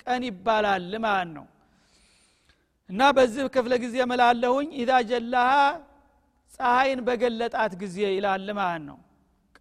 ቀን 0.04 0.22
ይባላል 0.30 0.92
ማለት 1.06 1.32
ነው። 1.38 1.46
እና 2.90 3.02
በዚህ 3.18 3.44
ክፍለ 3.56 3.74
ጊዜ 3.84 3.96
እምላለሁኝ 4.06 4.70
ኢዛ 4.82 4.92
ጀላሃ 5.10 5.52
ፀሐይን 6.52 7.00
በገለጣት 7.08 7.74
ጊዜ 7.82 7.98
ይላል 8.16 8.48
ማለት 8.60 8.84
ነው። 8.90 8.98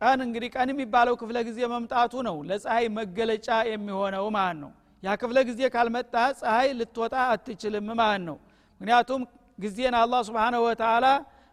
ቀን 0.00 0.18
እንግዲህ 0.26 0.48
ቀን 0.56 0.68
የሚባለው 0.72 1.14
ክፍለ 1.20 1.38
ጊዜ 1.48 1.58
መምጣቱ 1.72 2.12
ነው 2.28 2.36
ለፀሐይ 2.48 2.86
መገለጫ 2.96 3.48
የሚሆነው 3.70 4.26
ማለት 4.36 4.58
ነው። 4.62 4.72
ያ 5.02 5.14
ክፍለ 5.20 5.38
ጊዜ 5.48 5.60
ካልመጣ 5.74 6.14
ፀሐይ 6.40 6.68
ልትወጣ 6.78 7.14
አትችልም 7.28 7.88
ማለት 8.00 8.22
ነው። 8.28 8.36
ምክንያቱም 8.80 9.22
ጊዜን 9.58 9.94
አላህ 10.00 10.20
ስብንሁ 10.28 10.60
ወተላ 10.66 11.06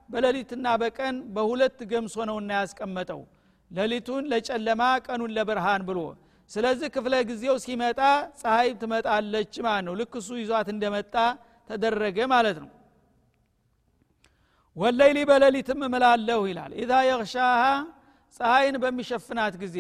በሌሊትና 0.09 0.67
በቀን 0.81 1.15
በሁለት 1.35 1.79
ገምሶ 1.91 2.15
ነውና 2.29 2.51
ያስቀመጠው 2.59 3.21
ሌሊቱን 3.71 4.23
ለጨለማ 4.31 4.81
ቀኑን 5.05 5.31
ለብርሃን 5.37 5.81
ብሎ። 5.89 5.99
ስለዚህ 6.51 6.87
ክፍለ 6.95 7.13
ጊዜው 7.29 7.55
ሲመጣ 7.65 7.99
ፀሐይ 8.39 8.69
ትመጣለች 8.81 9.53
ማለት 9.65 9.83
ነው። 9.87 9.93
ልክ 9.99 10.13
እሱ 10.21 10.29
ይዟት 10.41 10.67
እንደመጣ 10.73 11.15
ተደረገ 11.69 12.17
ማለት 12.33 12.57
ነው። 12.63 12.69
ወለይሊ 14.77 15.17
በሌሊትም 15.29 15.79
እምላለሁ 15.87 16.41
ይላል። 16.49 16.71
ኢዛ 16.81 16.91
የሻሃ 17.07 17.61
ፀሐይን 18.35 18.75
በሚሸፍናት 18.83 19.55
ጊዜ። 19.63 19.77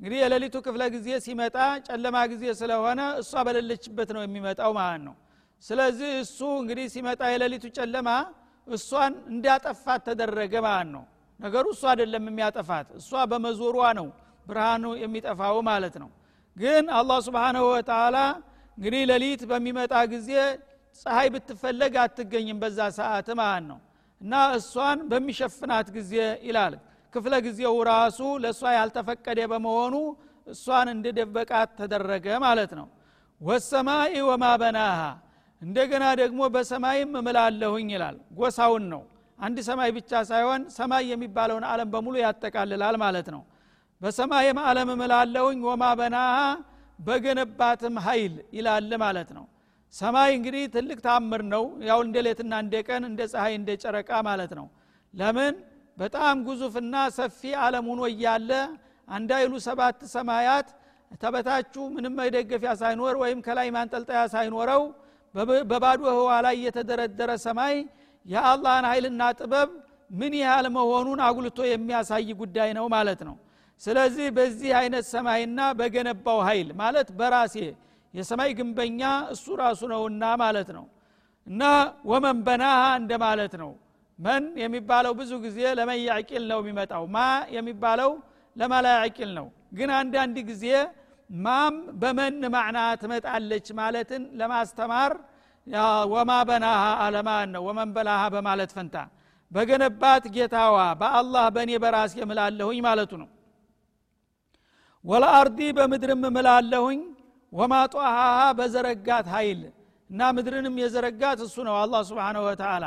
እንግዲህ 0.00 0.18
የሌሊቱ 0.22 0.56
ክፍለ 0.66 0.82
ጊዜ 0.94 1.08
ሲመጣ 1.26 1.56
ጨለማ 1.86 2.16
ጊዜ 2.32 2.44
ስለሆነ 2.60 3.00
እሷ 3.20 3.32
በሌለችበት 3.46 4.08
ነው 4.16 4.22
የሚመጣው 4.24 4.72
ማለት 4.78 5.02
ነው። 5.08 5.14
ስለዚህ 5.64 6.10
እሱ 6.22 6.38
እንግዲህ 6.60 6.86
ሲመጣ 6.94 7.20
የሌሊቱ 7.32 7.64
ጨለማ 7.76 8.08
እሷን 8.66 9.12
እንዲያጠፋት 9.32 10.00
ተደረገ 10.08 10.54
ማለት 10.66 10.90
ነው 10.94 11.04
ነገሩ 11.40 11.64
እሱ 11.74 11.82
አይደለም 11.92 12.24
የሚያጠፋት 12.28 12.88
እሷ 12.98 13.10
በመዞሯ 13.30 13.76
ነው 13.98 14.08
ብርሃኑ 14.46 14.84
የሚጠፋው 15.02 15.56
ማለት 15.68 15.94
ነው። 16.02 16.10
ግን 16.56 16.84
አላህ 16.98 17.18
ስብንሁ 17.26 17.64
ወተላ 17.72 18.16
እንግዲህ 18.78 19.02
ሌሊት 19.10 19.42
በሚመጣ 19.50 19.94
ጊዜ 20.12 20.30
ፀሐይ 20.96 21.28
ብትፈለግ 21.34 21.94
አትገኝም 22.02 22.58
በዛ 22.62 22.78
ሰዓት 22.98 23.28
ማለት 23.40 23.66
ነው። 23.70 23.78
እና 24.20 24.34
እሷን 24.58 24.98
በሚሸፍናት 25.10 25.86
ጊዜ 25.96 26.12
ይላል። 26.46 26.74
ክፍለ 27.12 27.34
ጊዜው 27.46 27.76
ራሱ 27.90 28.20
ለእሷ 28.42 28.62
ያልተፈቀደ 28.76 29.38
በመሆኑ 29.52 29.94
እሷን 30.46 30.88
እንድደበቃት 30.94 31.70
ተደረገ 31.80 32.26
ማለት 32.44 32.72
ነው። 32.78 32.86
ወሰማይ 33.40 34.14
ወማ 34.28 34.44
በናሃ 34.62 35.00
እንደገና 35.62 36.04
ደግሞ 36.20 36.40
በሰማይም 36.54 37.10
እምላለሁኝ 37.20 37.88
ይላል። 37.94 38.16
ጎሳውን 38.38 38.84
ነው 38.92 39.02
አንድ 39.42 39.58
ሰማይ 39.68 39.90
ብቻ 39.96 40.10
ሳይሆን 40.30 40.60
ሰማይ 40.76 41.04
የሚባለውን 41.12 41.64
አለም 41.70 41.88
በሙሉ 41.94 42.14
ያጠቃልላል 42.24 42.96
ማለት 43.04 43.28
ነው። 43.34 43.42
በሰማይም 44.00 44.58
አለም 44.68 44.88
እምላለሁኝ 44.94 45.58
ወማ 45.68 45.84
በናሃ 46.00 46.36
በገነባትም 46.98 47.96
ኃይል 48.06 48.34
ይላል 48.56 48.90
ማለት 49.04 49.30
ነው። 49.36 49.44
ሰማይ 49.94 50.30
እንግዲህ 50.36 50.64
ትልቅ 50.74 50.98
ታምር 51.06 51.42
ነው። 51.54 51.64
ያው 51.88 51.98
እንደ 52.06 52.16
ሌትና 52.26 52.52
እንደ 52.64 52.74
ቀን 52.88 53.02
እንደ 53.10 53.20
ፀሐይ 53.32 53.54
እንደ 53.60 53.70
ጨረቃ 53.82 54.10
ማለት 54.28 54.52
ነው። 54.58 54.66
ለምን? 55.14 55.54
በጣም 55.98 56.36
ግዙፍና 56.46 56.94
ሰፊ 57.16 57.40
አለም 57.64 57.86
ሆኖ 57.90 58.02
እያለ 58.12 58.50
አንዳይሉ 59.08 59.52
ሰባት 59.66 59.98
ሰማያት 60.14 60.68
ተበታችሁ 61.22 61.84
ምንም 61.94 62.14
መደገፊያ 62.20 62.70
ሳይኖር 62.80 63.14
ወይም 63.22 63.40
ከላይ 63.46 63.68
ማንጠልጠያ 63.76 64.20
ሳይኖረው 64.34 64.82
በባዶ 65.70 66.02
ህዋ 66.16 66.30
ላይ 66.46 66.56
የተደረደረ 66.66 67.30
ሰማይ 67.44 67.74
የአላህን 68.26 68.86
ኃይልና 68.90 69.22
ጥበብ 69.38 69.70
ምን 70.10 70.32
ያህል 70.40 70.66
መሆኑን 70.74 71.20
አጉልቶ 71.26 71.60
የሚያሳይ 71.68 72.28
ጉዳይ 72.40 72.70
ነው 72.78 72.86
ማለት 72.94 73.20
ነው። 73.28 73.36
ስለዚህ 73.82 74.26
በዚህ 74.36 74.72
አይነት 74.80 75.04
ሰማይና 75.12 75.60
በገነባው 75.78 76.40
ኃይል 76.48 76.68
ማለት 76.80 77.08
በራሴ 77.18 77.56
የሰማይ 78.14 78.50
ግንበኛ 78.58 79.00
እሱ 79.34 79.46
ራሱ 79.62 79.80
ነውና 79.92 80.24
ማለት 80.42 80.68
ነው። 80.76 80.84
እና 81.46 81.62
ወመን 82.10 82.38
በናሃ 82.46 82.82
እንደ 83.00 83.12
ማለት 83.24 83.54
ነው። 83.62 83.70
መን 84.18 84.44
የሚባለው 84.62 85.12
ብዙ 85.20 85.32
ጊዜ 85.44 85.58
ለመን 85.78 85.98
ያዕቂል 86.02 86.44
ነው 86.50 86.58
የሚመጣው። 86.62 87.04
ማ 87.14 87.18
የሚባለው 87.56 88.10
ለማላ 88.56 88.86
ያዕቂል 88.96 89.30
ነው። 89.38 89.46
ግን 89.72 89.90
አንዳንድ 89.98 90.36
ጊዜ 90.50 90.64
ማም 91.30 91.74
በመን 92.00 92.34
ማዕና 92.54 92.78
ትመጣለች 93.02 93.66
ማለትን 93.78 94.22
ለማስተማር 94.40 95.12
ወማ 96.12 96.30
በናሃ 96.48 96.82
አለማን 97.02 97.50
ነው 97.54 97.62
ወመን 97.68 97.90
በላሃ 97.96 98.22
በማለት 98.34 98.70
ፈንታ። 98.76 98.96
በገነባት 99.52 100.24
ጌታዋ 100.34 100.76
በአላህ 101.00 101.44
በእኔ 101.54 101.70
በራሴ 101.82 102.14
እምላለሁኝ 102.24 102.78
ማለቱ 102.86 103.12
ነው። 103.22 103.28
ወለአርዲ 105.04 105.58
በምድርም 105.78 106.22
እምላለሁኝ 106.28 107.00
ወማ 107.52 107.74
ጧሃሃ 107.94 108.18
በዘረጋት 108.58 109.26
ኃይል 109.34 109.60
እና 110.10 110.20
ምድርንም 110.36 110.76
የዘረጋት 110.82 111.38
እሱ 111.46 111.56
ነው 111.68 111.74
አላህ 111.82 112.00
ስብሓንሁ 112.08 112.42
ወተላ 112.48 112.84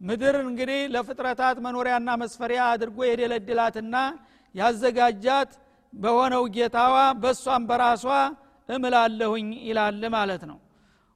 ምድር 0.00 0.36
እንግዲህ 0.44 0.80
ለፍጥረታት 0.94 1.56
መኖሪያና 1.64 2.10
መስፈሪያ 2.22 2.60
አድርጎ 2.72 2.98
የደለድላትና 3.08 3.96
ያዘጋጃት 4.54 5.50
በሆነው 5.92 6.44
ጌታዋ 6.56 6.96
በእሷም 7.22 7.62
በራሷ 7.70 8.04
እምላለሁኝ 8.68 9.48
ይላል 9.68 10.02
ማለት 10.16 10.42
ነው 10.50 10.58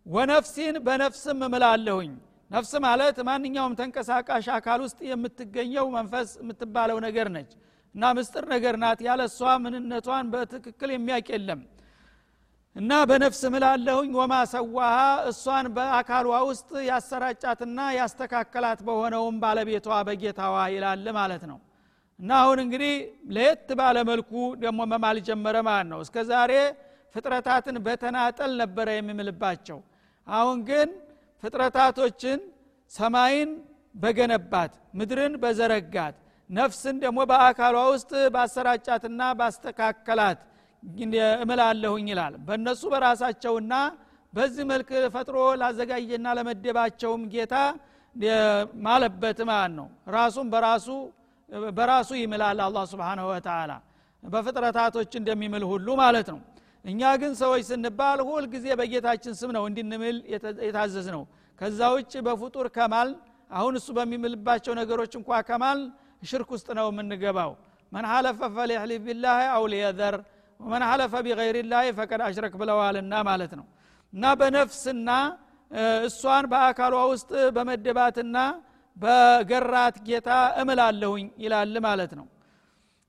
ወነፍሲን 0.07 0.77
በነፍስም 0.87 1.39
እምላለሁኝ። 1.47 2.13
ነፍስ 2.51 2.73
ማለት 2.85 3.17
ማንኛውም 3.29 3.77
ተንቀሳቃሽ 3.79 4.47
አካል 4.57 4.81
ውስጥ 4.85 4.99
የምትገኘው 5.11 5.87
መንፈስ 5.95 6.31
የምትባለው 6.41 6.99
ነገር 7.07 7.29
ነች 7.37 7.53
እና 7.95 8.05
ምስጥር 8.19 8.45
ነገር 8.53 8.75
ናት። 8.83 9.01
ያለ 9.07 9.21
እሷ 9.31 9.41
ምንነቷን 9.65 10.27
በትክክል 10.33 10.91
የሚያቅ 10.95 11.27
የለም። 11.35 11.61
እና 12.77 12.93
በነፍስ 13.09 13.41
ምላለሁኝ 13.55 14.11
ወማ 14.19 14.35
ሰዋሃ 14.53 14.97
እሷን 15.31 15.67
በአካሏ 15.77 16.29
ውስጥ 16.49 16.71
ያሰራጫትና 16.89 17.79
ያስተካከላት 17.99 18.81
በሆነውም 18.87 19.37
ባለቤቷ 19.45 19.89
በጌታዋ 20.09 20.57
ይላል 20.75 21.07
ማለት 21.19 21.45
ነው። 21.51 21.59
እና 22.21 22.31
አሁን 22.43 22.59
እንግዲህ 22.65 22.95
ለየት 23.35 23.69
ባለ 23.79 23.97
መልኩ 24.11 24.33
ደግሞ 24.61 24.81
መማል 24.93 25.19
ጀመረ 25.29 25.57
ማለት 25.69 25.89
ነው። 25.93 26.01
እስከ 26.05 26.17
ዛሬ 26.31 26.53
ፍጥረታትን 27.15 27.77
በተናጠል 27.87 28.53
ነበረ 28.63 28.89
የሚምልባቸው 28.97 29.79
አሁን 30.27 30.59
ግን 30.69 30.91
ፍጥረታቶችን 31.43 32.39
ሰማይን 32.93 33.51
በገነባት 33.95 34.73
ምድርን 34.99 35.35
በዘረጋት 35.43 36.15
ነፍስን 36.51 36.97
ደግሞ 37.03 37.19
በአካሏ 37.31 37.77
ውስጥ 37.93 38.13
ባሰራጫትና 38.35 39.21
ባስተካከላት 39.39 40.41
እምላለሁኝ 41.43 42.07
ይላል። 42.13 42.35
በእነሱ 42.47 42.83
በራሳቸውና 42.95 43.75
በዚህ 44.33 44.65
መልክ 44.71 44.91
ፈጥሮ 45.15 45.37
ላዘጋጀና 45.61 46.27
ለመደባቸውም 46.39 47.23
ጌታ 47.35 47.55
ማለበት 48.85 49.39
ማለት 49.51 49.73
ነው። 49.79 49.87
ራሱም 50.17 50.47
በራሱ 50.53 50.89
በራሱ 51.73 52.11
ይምላል 52.21 52.61
አላ 52.65 52.79
ስብንሁ 52.91 53.25
ወተላ 53.33 53.73
በፍጥረታቶች 54.23 55.13
እንደሚምል 55.21 55.65
ሁሉ 55.71 55.89
ማለት 56.01 56.29
ነው 56.33 56.41
እኛ 56.85 57.03
ግን 57.21 57.33
ሰዎች 57.41 57.63
ስንባል 57.69 58.19
ሁል 58.29 58.45
ጊዜ 58.55 58.67
በጌታችን 58.81 59.35
ስም 59.39 59.51
ነው 59.57 59.65
እንድንምል 59.69 60.17
የታዘዝ 60.67 61.07
ነው 61.15 61.23
ከዛ 61.61 61.81
ውጭ 61.95 62.13
በፍጡር 62.27 62.67
ከማል 62.77 63.11
አሁን 63.51 63.75
እሱ 63.81 63.89
በሚምልባቸው 63.99 64.73
ነገሮች 64.81 65.13
እንኳ 65.19 65.41
ከማል 65.49 65.81
ሽርክ 66.23 66.51
ውስጥ 66.55 66.69
ነው 66.79 66.87
የምንገባው። 66.91 67.51
መን 67.93 68.07
ሐለፈ 68.11 68.41
ፈሊሕሊፍ 68.55 69.03
ቢላህ 69.07 69.39
አው 69.57 69.65
ሊየዘር 69.73 70.15
ወመን 70.61 70.83
ሐለፈ 70.89 71.15
ቢገይርላህ 71.27 71.85
ፈቀድ 71.99 72.21
አሽረክ 72.27 72.55
ብለዋልና 72.61 73.15
ማለት 73.29 73.53
ነው። 73.59 73.67
እና 74.13 74.25
በነፍስና 74.41 75.11
እሷን 76.07 76.45
በአካሏ 76.53 76.95
ውስጥ 77.13 77.31
በመደባትና 77.57 78.37
በገራት 78.97 79.97
ጌታ 80.09 80.31
እምላለሁኝ 80.63 81.27
ይላል 81.45 81.75
ማለት 81.87 82.13
ነው 82.19 82.27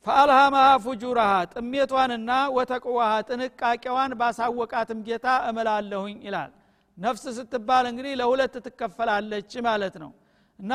ፈአልሃማሃ 0.05 0.67
ፉጁራሃ 0.83 1.31
ጥሜቷንና 1.53 2.31
ወተቅዋሃ 2.55 3.13
ጥንቃቄዋን 3.29 4.11
ባሳወቃትም 4.19 4.99
ጌታ 5.07 5.27
እምላለሁኝ 5.49 6.17
ይላል። 6.27 6.51
ነፍስ 6.97 7.23
ስትባል 7.37 7.85
እንግዲህ 7.91 8.13
ለሁለት 8.19 8.53
ትከፈላለች 8.65 9.51
ማለት 9.67 9.95
ነው። 10.03 10.11
እና 10.59 10.71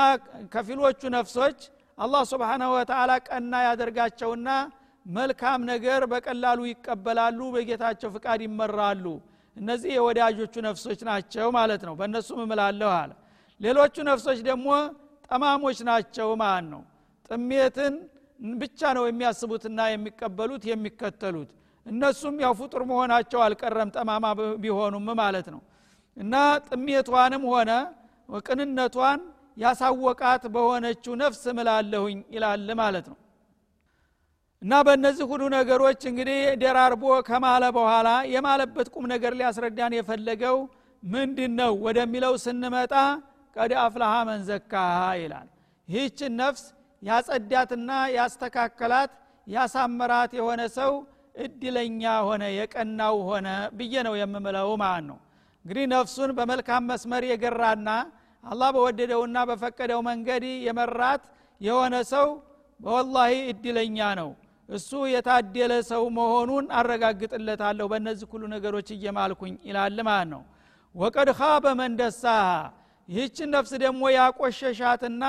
ከፊሎቹ 0.53 1.01
ነፍሶች 1.17 1.59
አላህ 1.99 2.23
ስብሓናሁ 2.33 2.71
ወተላ 2.77 3.11
ቀና 3.29 3.53
ያደርጋቸውና 3.67 4.49
መልካም 5.07 5.61
ነገር 5.71 6.01
በቀላሉ 6.13 6.61
ይቀበላሉ 6.71 7.41
በጌታቸው 7.55 8.09
ፍቃድ 8.17 8.41
ይመራሉ። 8.47 9.05
እነዚህ 9.57 9.91
የወዳጆቹ 9.97 10.55
ነፍሶች 10.69 11.01
ናቸው 11.09 11.49
ማለት 11.57 11.83
ነው። 11.89 11.95
በእነሱም 11.99 12.41
እምላለሁ 12.45 12.91
አለ። 12.99 13.11
ሌሎቹ 13.61 13.95
ነፍሶች 14.11 14.39
ደግሞ 14.49 14.69
ጠማሞች 15.29 15.79
ናቸው 15.89 16.29
ማለት 16.43 16.69
ነው። 16.75 16.83
ጥሜትን 17.31 17.95
ብቻ 18.57 18.81
ነው 18.97 19.05
የሚያስቡትና 19.09 19.81
የሚቀበሉት 19.93 20.63
የሚከተሉት። 20.71 21.51
እነሱም 21.87 22.37
ያው 22.45 22.53
ፍጡር 22.61 22.83
መሆናቸው 22.91 23.41
አልቀረም 23.45 23.91
ጠማማ 23.97 24.25
ቢሆኑም 24.63 25.09
ማለት 25.21 25.47
ነው። 25.55 25.61
እና 26.17 26.35
ጥሜቷንም 26.69 27.45
ሆነ 27.53 27.71
ቅንነቷን 28.43 29.21
ያሳወቃት 29.57 30.43
በሆነችው 30.55 31.13
ነፍስ 31.23 31.43
ምላለሁኝ 31.57 32.19
ይላል 32.35 32.69
ማለት 32.81 33.07
ነው። 33.13 33.19
እና 34.63 34.73
በእነዚህ 34.87 35.25
ሁሉ 35.31 35.43
ነገሮች 35.57 36.01
እንግዲህ 36.11 36.41
ደራርቦ 36.63 37.05
ከማለ 37.29 37.65
በኋላ 37.77 38.09
የማለበት 38.33 38.89
ቁም 38.95 39.05
ነገር 39.13 39.33
ሊያስረዳን 39.39 39.95
የፈለገው 39.97 40.57
ምንድን 41.03 41.53
ነው 41.61 41.73
ወደሚለው 41.87 42.35
ስንመጣ 42.45 42.95
ቀድ 43.57 43.73
አፍላሃ 43.85 44.15
መንዘካሃ 44.29 44.91
ይላል። 45.23 45.49
ይህችን 45.89 46.33
ነፍስ 46.41 46.65
ያጸዳትና 47.03 47.91
ያስተካከላት 48.17 49.13
ያሳመራት 49.47 50.33
የሆነ 50.39 50.63
ሰው 50.79 50.93
እድለኛ 51.37 52.03
ሆነ 52.27 52.45
የቀናው 52.57 53.17
ሆነ 53.29 53.49
ብዬ 53.79 53.95
ነው 54.07 54.15
የምምለው 54.21 54.71
ማለት 54.83 55.05
ነው። 55.11 55.19
እንግዲህ 55.65 55.85
ነፍሱን 55.93 56.31
በመልካም 56.39 56.85
መስመር 56.91 57.23
የገራና 57.31 57.89
አላህ 58.45 58.69
በወደደውና 58.77 59.39
በፈቀደው 59.49 60.01
መንገድ 60.09 60.45
የመራት 60.67 61.25
የሆነ 61.61 61.95
ሰው 62.13 62.29
በወላሂ 62.81 63.33
እድለኛ 63.53 63.99
ነው። 64.21 64.31
እሱ 64.69 64.91
የታደለ 65.13 65.73
ሰው 65.91 66.03
መሆኑን 66.17 66.67
አረጋግጥለታለሁ 66.79 67.87
በእነዚህ 67.93 68.29
ሁሉ 68.33 68.43
ነገሮች 68.55 68.89
እየማልኩኝ 68.97 69.55
ይላል 69.69 69.99
ማለት 70.09 70.29
ነው። 70.35 70.43
ወቀድ 70.95 71.29
ካበ 71.39 71.65
መንደሳሃ 71.81 72.47
ይህችን 73.09 73.49
ነፍስ 73.55 73.73
ደግሞ 73.83 74.03
ያቆሸሻትና 74.17 75.25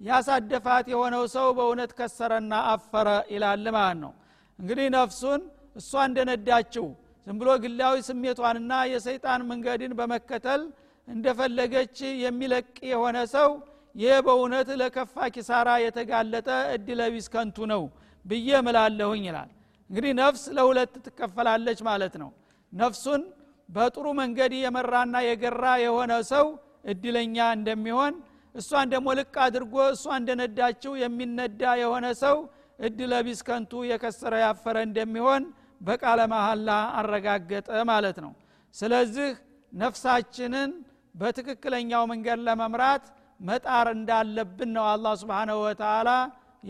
ያሳደፋት 0.00 0.86
የሆነው 0.92 1.22
ሰው 1.34 1.46
በእውነት 1.56 1.92
ከሰረና 1.98 2.54
አፈረ 2.72 3.08
ይላል 3.32 3.64
ማለት 3.76 3.98
ነው። 4.02 4.12
እንግዲህ 4.58 4.86
ነፍሱን 4.96 5.40
እሷ 5.76 5.92
እንደነዳችው 6.08 6.86
ዝም 7.26 7.38
ብሎ 7.40 7.48
ግላዊ 7.64 7.96
ስሜቷንና 8.06 8.72
የሰይጣን 8.92 9.40
መንገድን 9.50 9.92
በመከተል 9.98 10.62
እንደፈለገች 11.08 11.96
የሚለቅ 12.22 12.68
የሆነ 12.90 13.18
ሰው 13.34 13.50
ይህ 13.94 14.16
በእውነት 14.26 14.68
ለከፋ 14.80 15.16
ኪሳራ 15.34 15.68
የተጋለጠ 15.84 16.48
እድለቢስ 16.74 17.26
ከንቱ 17.34 17.66
ነው 17.72 17.82
ብዬ 18.24 18.48
ምላለሁኝ 18.66 19.22
ይላል። 19.28 19.50
እንግዲህ 19.90 20.12
ነፍስ 20.20 20.42
ለሁለት 20.56 20.94
ትከፈላለች 21.06 21.78
ማለት 21.88 22.14
ነው። 22.22 22.30
ነፍሱን 22.72 23.22
በጥሩ 23.68 24.06
መንገድ 24.20 24.52
የመራና 24.58 25.16
የገራ 25.26 25.64
የሆነ 25.84 26.12
ሰው 26.32 26.46
እድለኛ 26.92 27.36
እንደሚሆን 27.56 28.14
እሷን 28.58 28.86
ደግሞ 28.92 29.08
ልቅ 29.18 29.34
አድርጎ 29.44 29.74
እሷ 29.94 30.04
እንደነዳችው 30.20 30.92
የሚነዳ 31.02 31.62
የሆነ 31.82 32.06
ሰው 32.22 32.36
እድለቢስ 32.78 33.40
ከንቱ 33.46 33.72
የከሰረ 33.90 34.34
ያፈረ 34.44 34.76
እንደሚሆን 34.88 35.44
በቃለ 35.80 36.20
መሐላ 36.32 36.68
አረጋገጠ 37.00 37.68
ማለት 37.90 38.18
ነው። 38.24 38.32
ስለዚህ 38.74 39.30
ነፍሳችንን 39.72 40.70
በትክክለኛው 41.14 42.02
መንገድ 42.12 42.40
ለመምራት 42.46 43.04
መጣር 43.40 43.86
እንዳለብን 43.96 44.70
ነው 44.76 44.84
አላህ 44.92 45.12
ስብሓንሁ 45.22 45.56
ወተላ 45.66 46.10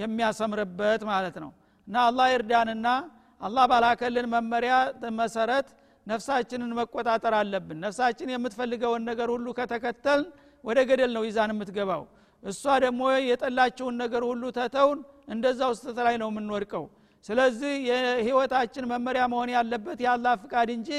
የሚያሰምርበት 0.03 1.03
ማለት 1.11 1.37
ነው። 1.45 1.51
እና 1.89 1.97
አላህ 2.09 2.27
ይርዳንና 2.33 2.89
አላህ 3.41 3.65
ባላከልን 3.71 4.27
መመሪያ 4.35 4.75
መሰረት 5.21 5.69
ነፍሳችንን 6.07 6.71
መቆጣጠር 6.79 7.35
አለብን። 7.39 7.79
ነፍሳችን 7.85 8.29
የምትፈልገውን 8.35 9.03
ነገር 9.11 9.29
ሁሉ 9.35 9.47
ከተከተልን 9.59 10.27
ወደ 10.64 10.80
ገደል 10.90 11.12
ነው 11.18 11.24
ይዛን 11.30 11.52
የምትገባው 11.54 12.04
እሷ 12.44 12.64
ደግሞ 12.86 13.02
የጠላችውን 13.30 13.96
ነገር 14.04 14.24
ሁሉ 14.30 14.44
ተተውን 14.58 15.00
እንደዛ 15.34 15.62
ውስጥ 15.74 15.98
ላይ 16.08 16.16
ነው 16.22 16.30
የምንወድቀው 16.32 16.86
ስለዚህ 17.26 17.74
የህይወታችን 17.90 18.88
መመሪያ 18.94 19.26
መሆን 19.34 19.52
ያለበት 19.58 20.00
የአላህ 20.06 20.34
ፍቃድ 20.44 20.70
እንጂ 20.78 20.90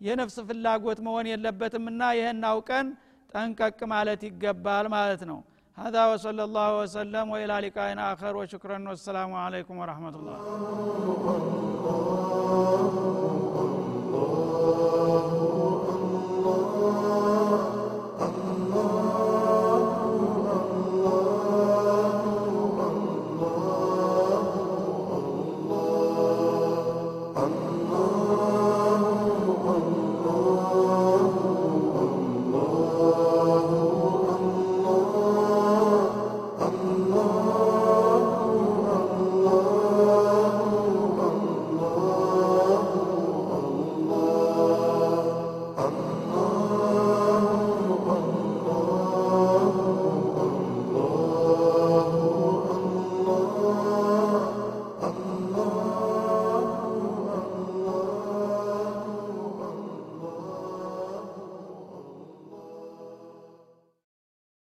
የነፍስ 0.00 0.36
ፍላጎት 0.48 0.98
መሆን 1.06 1.28
የለበትምና 1.32 2.02
ይህን 2.18 2.42
አውቀን 2.50 2.88
ጠንቀቅ 3.32 3.78
ማለት 3.94 4.20
ይገባል 4.28 4.86
ማለት 4.96 5.22
ነው 5.30 5.38
هذا 5.78 6.02
وصلى 6.06 6.42
الله 6.44 6.70
وسلم 6.80 7.24
وإلى 7.30 7.56
لقاء 7.64 7.90
آخر 8.12 8.32
وشكرا 8.36 8.78
والسلام 8.88 9.30
عليكم 9.34 9.74
ورحمة 9.78 10.14
الله 10.18 10.38